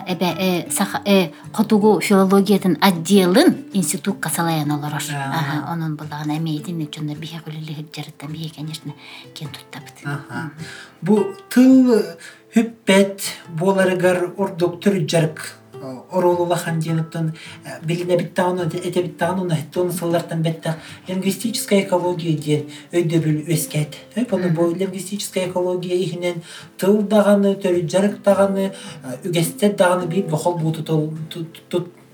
эбе 0.08 0.36
э 0.38 0.72
саха 0.72 1.02
э 1.06 1.32
котугу 1.54 2.00
филологиятын 2.02 2.78
отделын 2.82 3.66
институтка 3.74 4.30
салаян 4.30 4.72
олорор 4.72 5.04
онун 5.68 5.96
булаган 5.96 6.38
эмейтин 6.38 6.82
үчүн 6.82 7.16
бихе 7.16 7.40
кулили 7.40 7.86
жарыта 7.96 8.28
бихе 8.28 8.56
конечно 8.56 8.94
кен 9.34 9.50
туттабыт 9.50 9.96
бу 11.02 11.36
тыл 11.50 12.04
хүппет 12.54 13.22
боларыгар 13.48 14.34
ордук 14.38 14.82
түрджарк 14.84 15.61
оролулахан 16.12 16.80
диенуттан 16.80 17.34
билине 17.84 18.18
биттааны 18.18 18.70
эте 18.74 19.04
биттааны 19.04 19.42
уна 19.42 19.56
хеттон 19.56 19.92
сыллартан 19.92 20.42
бетта. 20.42 20.76
Лингвистическая 21.08 21.82
экология 21.82 22.38
диен 22.38 22.70
өйдөбүл 22.92 23.48
өскет. 23.52 23.98
Пону 24.30 24.50
бу 24.50 24.72
лингвистическая 24.74 25.50
экология 25.50 25.96
ихинен 25.96 26.44
тыл 26.78 27.02
даганы 27.02 27.56
төрүджарык 27.56 28.22
даганы 28.24 28.72
үгестет 29.24 29.76
даганы 29.78 30.08
бир 30.08 30.26
бохол 30.30 30.58
бу 30.58 30.72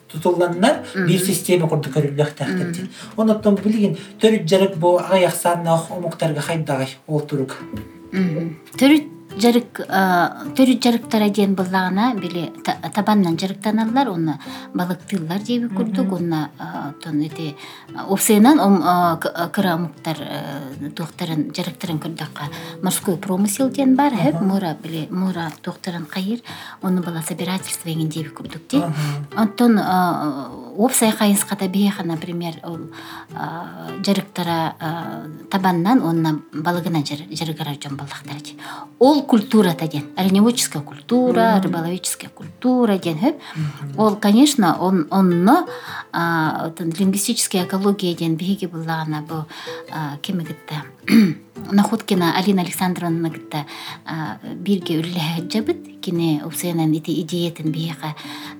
тутулланнар 0.07 0.83
бир 1.07 1.19
система 1.19 1.67
курду 1.67 1.91
көрүлөктактыр 1.91 2.87
онуттан 3.17 3.59
билигин 3.59 3.97
төрүджарык 4.21 4.77
бу 4.79 4.97
аяк 4.97 5.35
санна 5.35 5.77
омуктарга 5.89 6.41
хайдагай 6.41 6.95
олтурук 7.07 7.57
жарык 9.41 9.81
төрү 10.57 10.77
жарыктара 10.81 11.29
диэн 11.29 11.55
буллагана 11.55 12.13
били 12.15 12.51
табаннан 12.95 13.37
жарыктаналлар 13.37 14.09
онна 14.09 14.39
балыктыыллар 14.73 15.41
диэби 15.41 15.67
курдук 15.75 16.13
онна 16.19 16.49
тон 17.03 17.21
эти 17.21 17.55
овсыынан 18.07 18.57
кырамуктар 19.53 20.17
туохтарын 20.95 21.51
жарыктарын 21.53 21.99
кырдакка 21.99 22.49
морской 22.81 23.17
промысел 23.17 23.69
диэн 23.69 23.95
бар. 23.95 24.13
Хэп 24.15 24.41
мура 24.41 24.75
били 24.81 25.07
мура 25.11 25.51
туохтарын 25.61 26.05
кайыр 26.05 26.39
оны 26.81 27.01
бала 27.01 27.21
собирательство 27.21 27.89
эген 27.89 28.09
диэби 28.09 28.29
курдук 28.29 28.67
ди 28.69 28.81
онтон 29.35 29.77
опсай 30.77 31.11
кайыската 31.11 31.67
биэха 31.67 32.03
например 32.03 32.55
ол 32.63 32.79
жарыктара 34.03 34.75
табаннан 35.51 36.01
онна 36.01 36.39
балыгына 36.53 37.03
жарыгара 37.05 37.75
жомболдактар 37.81 38.37
ол 38.99 39.26
культура 39.27 39.75
деген 39.79 40.05
оленеводческая 40.15 40.81
культура 40.81 41.61
рыболовическая 41.61 42.29
культура 42.29 42.97
деген 42.97 43.19
хөп 43.19 43.35
ол 43.97 44.15
конечно 44.15 44.77
он 44.79 45.07
онно 45.11 45.67
лингвистическая 46.79 47.65
экология 47.65 48.15
деген 48.15 48.35
биһиги 48.35 48.65
буллагана 48.65 49.21
бу 49.21 49.45
кимигитте 50.21 50.83
находкина 51.71 52.37
алина 52.37 52.61
александровна 52.61 53.29
гитта 53.29 53.65
бирге 54.55 54.99
үллэһэ 55.01 55.49
жабыт 55.51 56.01
кини 56.01 56.41
упсыянан 56.45 56.93
ити 56.93 57.21
идеятын 57.21 57.71
биһиха 57.71 58.15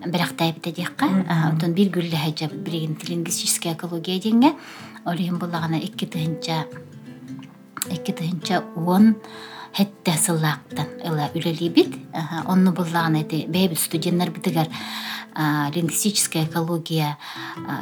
бирактайбыта 0.06 0.72
диякка 0.72 1.08
отон 1.54 1.74
бирге 1.74 2.02
жабыт 2.40 2.60
биригин 2.60 2.98
лингвистическая 3.08 3.74
экология 3.74 4.20
деңге 4.20 4.54
олиһин 5.06 5.38
буллагана 5.40 5.80
икки 5.80 6.06
тыһынча 6.06 6.66
икки 7.90 8.12
тыһынча 8.12 8.64
уон 8.76 9.16
хетте 9.78 10.14
сыллаактан 10.18 10.88
ыла 11.06 11.30
үлелибит 11.36 11.94
онну 12.46 12.72
буллаган 12.72 13.16
эти 13.16 13.46
бэбит 13.48 13.80
студенттер 13.80 14.32
битигер 14.32 14.68
лингвистическая 15.76 16.46
экология 16.46 17.18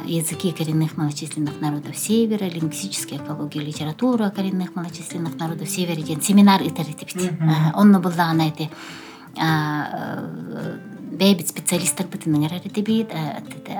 языки 0.04 0.52
коренных 0.52 0.98
малочисленных 0.98 1.58
народов 1.60 1.96
севера 1.96 2.44
лингвистическая 2.44 3.18
экология 3.18 3.60
литература 3.60 4.28
коренных 4.28 4.74
малочисленных 4.74 5.36
народов 5.36 5.70
севера 5.70 5.96
деген 5.96 6.20
семинар 6.20 6.60
итеретибит 6.62 7.32
онну 7.74 7.98
буллаган 8.00 8.40
эти 8.42 8.70
бэйбит 11.16 11.48
специалисттер 11.48 12.06
бытыныгар 12.06 12.54
эритибит 12.58 13.10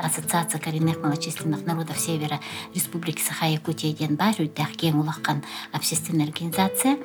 ассоциация 0.03 0.59
коренных 0.59 1.03
малочисленных 1.03 1.65
народов 1.67 1.99
севера 1.99 2.41
республики 2.75 3.21
саха 3.21 3.47
якутия 3.47 3.93
деген 3.93 4.17
бар 4.17 4.35
үрдах 4.39 4.73
кең 4.77 5.01
улаккан 5.01 5.43
общественная 5.73 6.27
организация. 6.27 6.99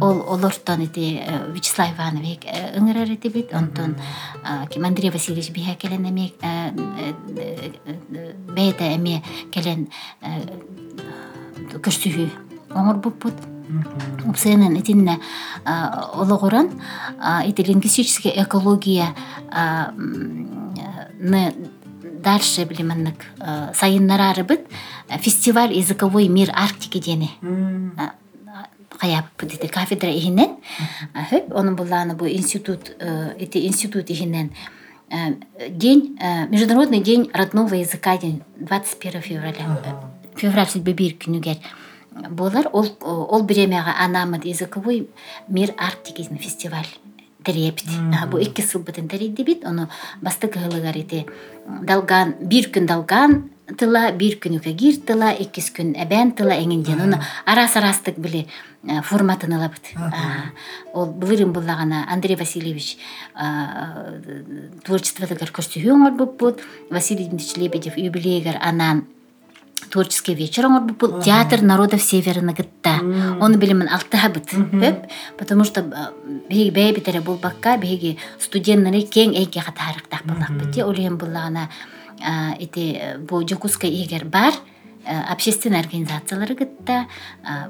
Ол 0.00 0.22
олортон 0.28 0.82
ити 0.82 1.20
э, 1.22 1.52
вячеслав 1.52 1.94
иванович 1.96 2.40
э, 2.44 2.78
ыңыр 2.78 3.04
эритибит 3.04 3.52
онтон 3.54 3.96
ким 4.70 4.84
андрей 4.84 5.10
васильевич 5.10 5.50
биха 5.50 5.74
келен 5.74 6.06
эме 6.06 6.32
келен 9.50 9.88
оңор 12.74 12.96
буппут 12.96 13.34
упсенен 14.26 14.76
итинне 14.78 15.18
ологоран 15.64 16.70
ити 17.46 17.62
лингвистическая 17.62 18.32
экология 18.44 19.14
ны 21.18 21.54
дальше 22.02 22.64
билиманнык 22.64 23.24
сайыннарарыбыт 23.74 24.60
фестиваль 25.20 25.72
языковой 25.72 26.28
мир 26.28 26.50
арктики 26.54 26.98
дени 26.98 27.30
каяппыт 28.98 29.54
ити 29.54 29.66
кафедра 29.66 30.10
ихинен 30.10 30.56
хөп 31.30 31.52
онун 31.54 31.76
буллааны 31.76 32.14
бу 32.14 32.26
институт 32.26 32.90
ити 33.38 33.66
институт 33.66 34.10
ихинен 34.10 34.52
день 35.68 36.18
международный 36.48 37.00
день 37.00 37.30
родного 37.32 37.74
языка 37.74 38.16
день 38.16 38.42
двадцать 38.56 38.98
первого 38.98 39.22
февраля. 39.22 39.66
Февраль 40.36 40.68
сүлбе 40.68 40.92
бир 40.94 41.12
күнүгер 41.20 41.58
болар. 42.30 42.68
Ол 42.72 42.88
ол 43.02 43.42
биремяга 43.42 43.94
анамыт 43.98 44.44
языковой 44.44 45.08
мир 45.48 45.74
арт 45.76 46.04
деген 46.06 46.38
фестиваль 46.38 46.86
терепит 47.44 47.86
бу 48.30 48.38
икки 48.38 48.60
сылбытын 48.60 49.08
терийди 49.08 49.42
бит. 49.42 49.64
Ону 49.64 49.88
бастык 50.20 50.56
ылыгар 50.56 50.96
ити 50.96 51.26
далган 51.66 52.34
бир 52.40 52.70
күн 52.70 52.86
далган 52.86 53.50
тыла 53.78 54.10
бир 54.12 54.36
күн 54.42 54.58
үкегир 54.58 54.98
тыла 55.06 55.30
иккис 55.32 55.70
күн 55.74 55.94
эбен 56.02 56.32
тыла 56.36 56.56
эңинден 56.58 57.00
ону 57.00 57.18
арас 57.46 57.76
арастык 57.76 58.18
били 58.18 58.46
форматын 59.04 59.54
ылабыт 59.56 59.92
ол 60.92 61.06
былырын 61.06 61.52
буллагана 61.52 62.04
андрей 62.10 62.36
васильевич 62.36 62.98
творчестводыгар 64.84 65.54
көрсөһүү 65.54 65.94
оңорбуппут 65.94 66.62
василий 66.90 67.28
дмитриевич 67.28 67.56
лебедев 67.56 67.96
юбилейгер 67.96 68.58
анан 68.60 69.06
творческий 69.90 70.34
вечер 70.34 70.66
оңор 70.66 70.92
бу 70.92 71.20
театр 71.22 71.62
народов 71.62 72.02
северна 72.02 72.52
гытта 72.52 72.98
оны 73.40 73.56
билимин 73.56 73.88
алтыхабыт 73.88 74.54
беп 74.72 75.08
потому 75.38 75.64
что 75.64 75.82
биги 76.48 76.70
бэйбитере 76.70 77.20
булбакка 77.20 77.76
биги 77.78 78.18
студенттары 78.40 79.02
кең 79.02 79.34
эйге 79.34 79.60
хатарыктак 79.60 80.24
булакпыт 80.24 80.78
олем 80.84 81.18
буллагана 81.18 81.68
эти 82.58 83.16
бу 83.18 83.46
жокуская 83.46 83.90
егер 83.90 84.24
бар 84.24 84.52
общественный 85.04 85.80
организациялары 85.80 86.54
гытта 86.54 87.06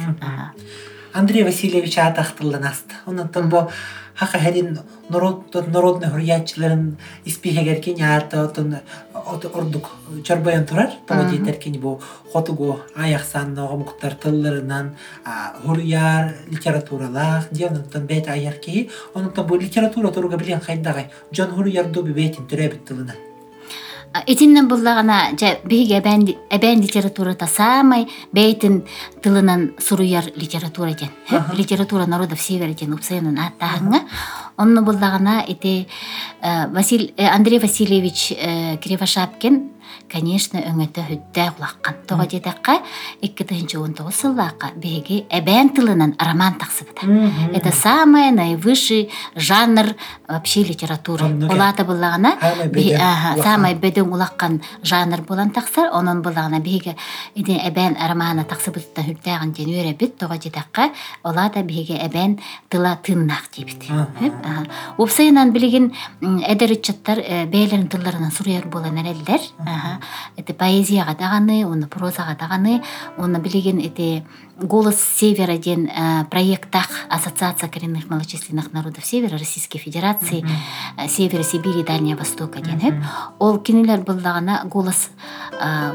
андрей 1.16 1.44
васильевич 1.44 1.96
атактылын 1.98 2.64
аст 2.64 2.88
онуттан 3.06 3.48
бу 3.48 3.68
хака 4.14 4.38
херин 4.38 4.78
народный 5.08 6.10
хурьятчыларын 6.10 6.96
испихегеркен 7.24 7.96
ярты 7.96 8.36
отун 8.36 8.76
ордук 9.14 9.90
чорбоян 10.24 10.66
турар 10.66 10.90
тоодитеркени 11.08 11.78
бу 11.78 12.00
хотугу 12.32 12.80
аяқсан 12.96 13.58
огомуктар 13.58 14.14
тылларынан 14.14 14.96
хурьяр 15.64 16.34
литературалах 16.48 17.48
дионуттан 17.50 18.06
бет 18.06 18.28
аярки. 18.28 18.90
Онуттан 19.14 19.46
бу 19.46 19.56
литература 19.56 20.10
туруга 20.10 20.36
билен 20.36 20.60
хайдагай. 20.60 21.10
Жон 21.32 21.50
хурьярду 21.50 22.02
бебетин 22.02 22.46
түребит 22.46 22.84
тылынан 22.84 23.25
Этиннен 24.26 24.68
буллагана 24.68 25.36
жа 25.38 25.58
биге 25.64 25.98
эбен 25.98 26.80
литературата 26.80 27.46
самай 27.46 28.06
бейтин 28.32 28.84
тылынан 29.22 29.74
суруяр 29.78 30.24
литература 30.36 30.94
ден. 30.94 31.10
Литература 31.54 32.06
народов 32.06 32.40
севера 32.40 32.72
ден 32.72 32.94
упсайнын 32.94 33.38
аттахыңа. 33.38 34.04
Онны 34.56 34.82
буллагана 34.82 35.44
эти 35.46 35.86
Василь 36.42 37.12
Андрей 37.18 37.58
Васильевич 37.58 38.32
Кривошапкин 38.82 39.70
конечно 40.12 40.58
өңөтө 40.58 41.06
хүддэ 41.08 41.50
улаккан 41.58 41.94
тога 42.06 42.28
жетакка 42.30 42.80
икки 43.20 43.44
тыгынчы 43.44 43.78
он 43.78 43.94
тогуз 43.94 44.14
сыллаакка 44.16 44.72
биги 44.76 45.26
эбен 45.30 45.70
тылынан 45.70 46.14
роман 46.18 46.54
таксыбыта 46.54 47.06
это 47.52 47.72
самый 47.72 48.30
наивысший 48.30 49.10
жанр 49.34 49.94
вообще 50.28 50.62
литературы 50.62 51.24
улата 51.26 51.84
буллагана. 51.84 52.36
Самый 53.42 53.74
беден 53.74 54.12
улаккан. 54.12 54.60
жанр 54.82 55.22
булан 55.22 55.50
таксар 55.50 55.90
онун 55.92 56.22
буллагана 56.22 56.60
биги 56.60 56.96
иди 57.34 57.56
эбен 57.56 57.96
романа 58.08 58.44
таксыбытта 58.44 59.02
хүддэгин 59.02 59.52
ден 59.52 59.70
үйрөбүт 59.72 60.18
тога 60.18 60.38
жетакка 60.40 60.90
олата 61.22 61.62
биги 61.62 61.96
эбен 61.96 62.38
тыла 62.68 62.96
тыннак 63.02 63.50
дейбит 63.54 63.84
упсайынан 64.98 65.52
билигин 65.52 65.92
эдеричаттар 66.22 67.18
бээлерин 67.50 67.88
тылларынан 67.88 68.32
суруяр 68.32 68.66
болан 68.66 68.98
эрелдер 68.98 69.40
это 70.36 70.54
поэзияга 70.54 71.14
даганы 71.14 71.66
оны 71.66 71.86
прозага 71.86 72.36
даганы 72.38 72.82
оны 73.16 73.38
билеген 73.38 73.78
эти 73.78 74.26
голос 74.58 74.96
севера 75.00 75.56
ден 75.58 75.90
проекттах 76.30 76.88
ассоциация 77.08 77.68
коренных 77.68 78.08
малочисленных 78.08 78.72
народов 78.72 79.04
севера 79.04 79.38
российской 79.38 79.78
федерации 79.78 80.44
севера 81.08 81.42
сибири 81.42 81.82
дальнего 81.82 82.18
востока 82.18 82.60
ден 82.60 82.80
хеп 82.80 82.94
ол 83.38 83.58
кинилер 83.58 84.00
буллагана 84.00 84.62
голос 84.64 85.10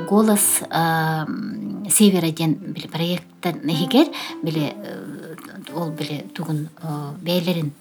голос 0.09 0.61
севера 1.89 2.31
ден 2.31 2.53
били 2.53 2.87
проекттан 2.87 3.59
эгер 3.65 4.07
били 4.43 4.75
ол 5.73 5.89
били 5.89 6.25
тугун 6.35 6.69
бээлерин 7.21 7.73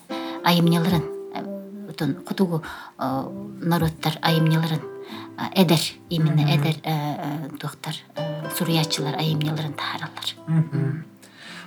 айымняларын 2.01 2.15
кутугу 2.25 2.63
народтар 2.99 4.19
айымняларын 4.23 4.83
эдер 5.55 5.81
именно 6.09 6.43
эдер 6.57 6.77
туохтар 7.61 7.95
суруячылар 8.57 9.17
айымняларын 9.17 9.75
тааралар 9.75 11.10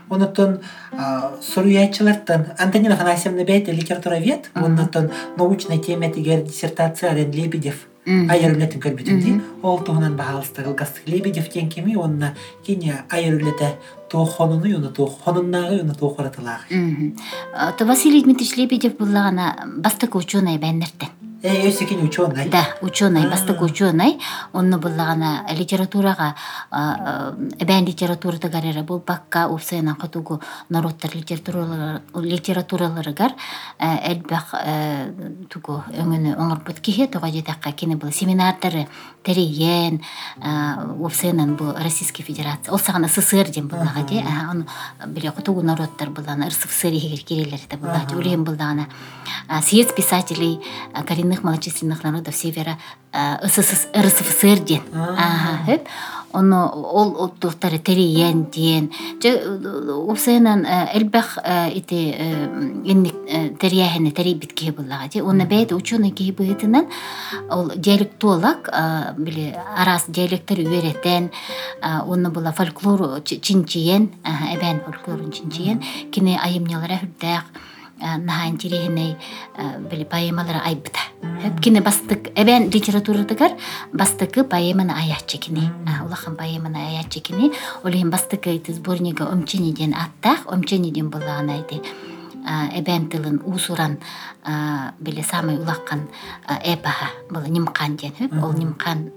онотон 0.09 0.59
соруячылартан 1.41 2.45
антонина 2.57 2.95
афанасьевна 2.95 3.43
бейт 3.43 3.67
литература 3.67 4.15
вет 4.15 4.51
онотон 4.53 5.11
научная 5.37 5.77
тема 5.79 6.09
тигер 6.09 6.41
диссертация 6.43 7.11
арен 7.11 7.31
лебедев. 7.31 7.87
Айырылетін 8.05 8.81
көрбүтүнди 8.83 9.37
ол 9.63 9.79
туһунан 9.79 10.17
баһалыстагыл 10.19 10.73
гастык 10.75 11.07
лебедев 11.07 11.47
тен 11.49 11.69
кеми 11.69 11.95
онна 11.95 12.33
кине 12.65 13.05
айырылете 13.09 13.77
туохонуну 14.09 14.75
уну 14.77 14.91
туохонуннагы 14.91 15.81
уну. 15.81 15.93
А, 17.55 17.71
То 17.71 17.85
Василий 17.85 18.21
Дмитриевич 18.21 18.57
Лебедев 18.57 18.97
буллагана 18.97 19.55
бастык 19.77 20.15
ученый 20.15 20.57
бәннерттен. 20.57 21.07
Э 21.43 21.67
өсекин 21.67 22.01
ученый 22.07 22.47
Да, 22.49 22.65
ученый, 22.81 23.29
бастык 23.29 23.61
ученый. 23.61 24.17
Онны 24.53 24.77
буллагана 24.77 25.45
литературага, 25.51 26.35
бән 26.71 27.85
литературада 27.85 28.47
гарера 28.47 28.81
бул 28.83 28.99
бакка 29.05 29.49
упсайна 29.49 29.95
катугу 29.95 30.39
народтар 30.69 31.11
литературалары 31.13 32.01
литератураларыгар 32.15 33.33
элбах 33.79 34.53
тугу 35.49 35.83
өңөнү 35.91 36.37
оңорбут 36.37 36.79
кихе 36.79 37.07
тога 37.07 37.27
жетакка 37.27 37.73
кини 37.73 37.95
бул 37.95 38.11
семинардары 38.11 38.87
териен 39.23 40.01
упсайнан 40.99 41.55
бу 41.55 41.73
Российской 41.75 42.23
Федерация. 42.23 42.71
Ол 42.71 42.79
сагана 42.79 43.07
СССР 43.07 43.49
ден 43.49 43.67
буллага 43.67 44.03
де. 44.07 44.23
А, 44.23 44.51
Оны 44.51 44.65
биле 45.07 45.31
катугу 45.31 45.61
народтар 45.61 46.09
буллана 46.09 46.47
РСФСР 46.47 46.93
егер 46.93 47.23
кирелерде 47.23 47.77
буллага. 47.77 48.07
Ага. 48.07 48.17
Улем 48.17 48.43
буллагана 48.43 48.87
съезд 49.61 49.95
писателей 49.95 50.59
малочисленных 51.41 52.03
народов 52.03 52.35
севера 52.35 52.77
РСФСР 53.15 54.59
ден. 54.59 54.81
Оны 56.31 56.65
ол 56.65 57.25
оттуктары 57.25 57.77
териен 57.77 58.45
ден. 58.45 58.91
Оны 65.21 65.45
ученый 65.75 66.11
ол 67.49 67.71
диалектолог 67.75 68.69
а, 68.71 69.13
биле 69.17 69.59
арас 69.77 70.05
диалекттер 70.07 70.59
оны 71.81 72.29
була 72.29 72.51
фольклор 72.51 73.21
чинчиен. 73.21 74.11
Эбен 74.23 74.81
фольклорун 74.81 75.31
чинчиен. 75.31 75.83
Айымнялара 76.43 76.97
хүрдәк 76.97 77.45
нахан 78.03 78.57
тирехиней 78.57 79.17
били 79.89 80.03
поэмалары 80.03 80.59
айбыта. 80.65 80.99
Хеп 81.41 81.59
кини 81.61 81.79
бастык 81.79 82.31
эбен 82.35 82.69
литературадагар 82.69 83.51
бастыкы 83.91 84.43
поэманы 84.43 84.91
аячы 84.91 85.37
кини. 85.37 85.71
Улахан 86.05 86.35
поэманы 86.35 86.77
аячы 86.77 87.19
кини. 87.19 87.51
Олин 87.83 88.09
бастыкы 88.09 88.55
ити 88.55 88.71
сборнига 88.71 89.23
омчени 89.23 89.71
ден 89.71 89.93
аттах, 89.93 90.45
омчени 90.45 90.91
ден 90.91 91.09
буллаган 91.09 91.49
айти. 91.49 91.81
эбен 92.73 93.09
тылын 93.09 93.41
усуран 93.45 93.99
биле 94.99 95.23
самый 95.23 95.57
улаккан 95.57 96.09
эпаха 96.63 97.07
бұл 97.29 97.47
нимкан 97.47 97.95
ден 97.95 98.11
ол 98.43 98.51
нимкан 98.51 99.11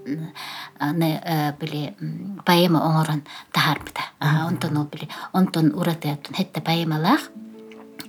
биле 1.59 1.95
поэма 2.47 2.79
оңорон 2.87 3.25
тахарбыта 3.53 4.03
онтон 4.21 4.77
ол 4.77 4.87
биле 4.87 5.09
онтон 5.33 5.73
уратыяптын 5.75 6.37
хетте 6.37 6.61
поэмалах 6.61 7.31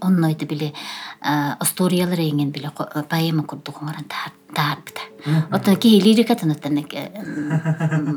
оннойду 0.01 0.45
биле 0.45 0.73
историялар 1.63 2.19
эңен 2.19 2.51
биле 2.51 2.71
э, 2.71 3.03
поэма 3.09 3.43
курдук 3.43 3.81
оңорон 3.81 4.07
таарбыта 4.55 5.01
оттон 5.51 5.75
ки 5.75 5.99
лирикатын 5.99 6.51
оттонек 6.51 6.93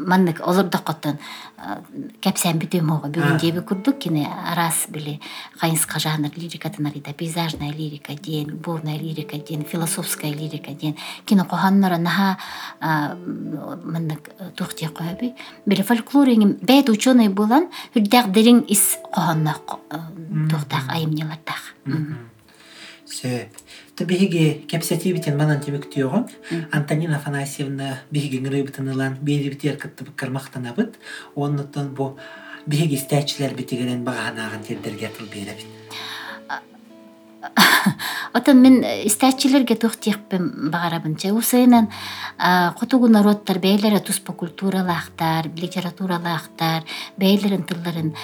маннык 0.07 0.41
олордоккоттон 0.47 1.19
кепсен 2.21 2.61
бүтөмөөгө 2.63 3.11
бүгүн 3.15 3.39
деби 3.43 3.63
курдук 3.67 3.99
кини 4.05 4.27
арас 4.27 4.87
биле 4.89 5.19
кайынска 5.61 5.99
жанр 5.99 6.31
лирикатын 6.37 6.87
арида 6.87 7.13
пейзажная 7.13 7.73
лирика 7.73 8.15
диен 8.15 8.51
любовная 8.51 8.99
лирика 8.99 9.39
диен 9.39 9.65
философская 9.65 10.33
лирика 10.33 10.73
диен 10.73 10.97
кино 11.25 11.45
коханнара 11.45 11.99
наха 11.99 12.39
маннык 12.81 14.31
тухти 14.57 14.87
коеби 14.87 15.35
биле 15.67 15.83
фольклор 15.83 16.29
эңин 16.29 16.59
бэт 16.63 16.91
ученый 16.91 17.29
булан 17.29 17.71
хүрдак 17.93 18.31
дерин 18.33 18.65
ис 18.69 18.99
коханна 19.13 19.57
тухтак 20.51 20.87
айымнялардак 20.89 21.75
сөп 23.11 23.51
ты 24.01 24.07
биһиги 24.09 24.65
кепсетибитин 24.65 25.37
манан 25.37 25.61
тибиктүөгөн 25.61 26.25
антонина 26.73 27.19
афанасьевна 27.19 27.99
биһиги 28.09 28.39
ыңырыйбытынылан 28.41 29.19
биэрибитер 29.21 29.77
кыттыбыккар 29.77 30.31
мактанабыт 30.33 30.97
оннотон 31.37 31.93
бу 31.93 32.17
биһиги 32.67 32.97
стячилер 32.97 33.53
битигенен 33.53 34.01
баганаагын 34.05 34.65
тердерге 34.65 35.13
тыл 35.13 35.27
беребит 35.29 35.69
Отон 38.33 38.61
мен 38.63 38.81
истәчилерге 39.05 39.77
тухтиякпен 39.77 40.71
багарабынча 40.73 41.35
усайнан 41.37 41.89
кутугу 42.81 43.09
народтар 43.09 43.59
бәйләре 43.59 44.01
туспа 44.01 44.33
культуралаахтар, 44.33 45.49
литературалаахтар, 45.57 46.85
бәйләрен 47.21 47.65
тылларын 47.69 48.15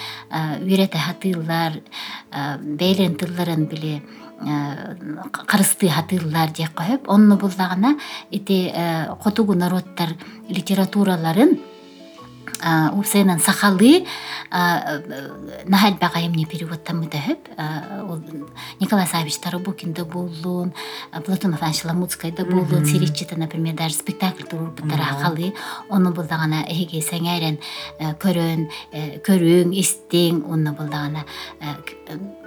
үйрәтә 0.63 1.01
хатыйлар, 1.09 1.81
бәйләрен 2.33 3.17
тылларын 3.19 3.67
биле 3.73 4.01
карысты 5.47 5.89
хатыйлар 5.89 6.51
диye 6.51 6.69
коеп, 6.75 7.09
онны 7.09 7.37
булдагына 7.37 7.97
ити 8.31 8.73
кутугу 9.23 9.55
народтар 9.55 10.17
литератураларын 10.49 11.59
усайнан 12.93 13.41
сахалы 13.41 14.07
нахал 14.51 15.95
багайымне 16.01 16.47
переводтан 16.47 17.03
мытаһып 17.03 17.39
ол 18.09 18.21
Николай 18.81 19.07
Савич 19.07 19.39
Тарабукинда 19.39 20.05
болуын, 20.05 20.73
Платон 21.25 21.55
Афанович 21.55 21.85
Ламуцкайда 21.85 22.45
болуын, 22.45 22.87
Сириччита, 22.87 23.37
например, 23.37 23.75
даже 23.75 23.95
спектакль 23.95 24.45
турбуттар 24.45 25.01
ахалы, 25.01 25.55
оны 25.91 26.13
булдагана 26.13 26.65
эге 26.69 27.01
сәңәрен 27.01 27.59
көрөн, 28.23 28.69
көрүң, 29.27 29.75
истең, 29.77 30.45
оны 30.49 30.73
булдагана 30.73 31.25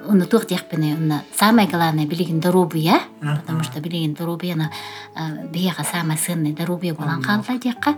оны 0.08 0.26
тух 0.26 0.46
дияқпене, 0.46 0.96
оны 0.96 1.22
самое 1.36 1.68
главное 1.68 2.06
билигин 2.06 2.40
дорубия, 2.40 3.00
потому 3.20 3.64
что 3.64 3.80
билигин 3.82 4.14
дорубияны 4.14 4.70
бияға 5.16 5.84
самое 5.84 6.18
ценный 6.18 6.54
дорубия 6.54 6.94
болан 6.94 7.22
қалла 7.22 7.58
дияққа, 7.60 7.98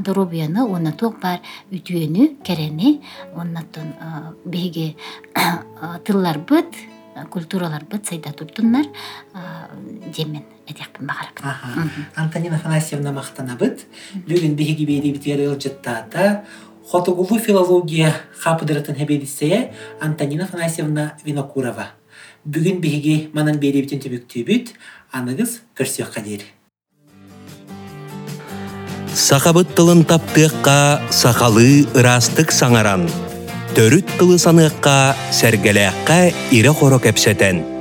дорубияны 0.00 0.64
оны 0.64 0.92
тух 0.92 1.20
бар 1.20 1.40
үтүйені, 1.70 2.38
керени, 2.42 3.02
оннаттан 3.34 3.94
биге 4.44 4.96
тыллар 6.04 6.38
быт, 6.38 6.74
культуралар 7.30 7.84
быт 7.84 8.06
сайда 8.06 8.32
турдуннар 8.32 8.86
демен 10.16 10.44
эдекпин 10.66 11.06
багарып. 11.06 11.40
Аха. 11.42 11.88
Антонина 12.14 12.56
Афанасьевна 12.56 13.12
мақтанабыт. 13.12 13.84
Бүгін 14.14 14.54
биһиги 14.56 14.86
берибитер 14.86 15.42
ылжыттаата 15.50 16.44
Хотугулу 16.90 17.38
филология 17.38 18.14
хапыдыратын 18.38 18.94
хебедисея 18.94 19.72
Антонина 20.00 20.44
Афанасьевна 20.44 21.16
Винокурова. 21.24 21.94
Бүгін 22.44 22.80
биһиги 22.82 23.30
манан 23.32 23.60
берибитин 23.62 24.02
түбүктүүбүт. 24.02 24.74
Аныгыз 25.14 25.60
көрсөк 25.78 26.10
кадери. 26.14 26.48
Сахабыт 29.14 29.74
тылын 29.76 30.02
таптыаққа 30.02 31.06
сақалы 31.14 31.86
ырастык 31.94 32.50
саңаран. 32.50 33.06
Төрүт 33.76 34.18
тылы 34.18 34.40
саныаққа 34.42 35.14
сәргеләққа 35.38 36.18
ире 36.50 36.74
хоро 36.74 36.98
кәпсәтен. 36.98 37.71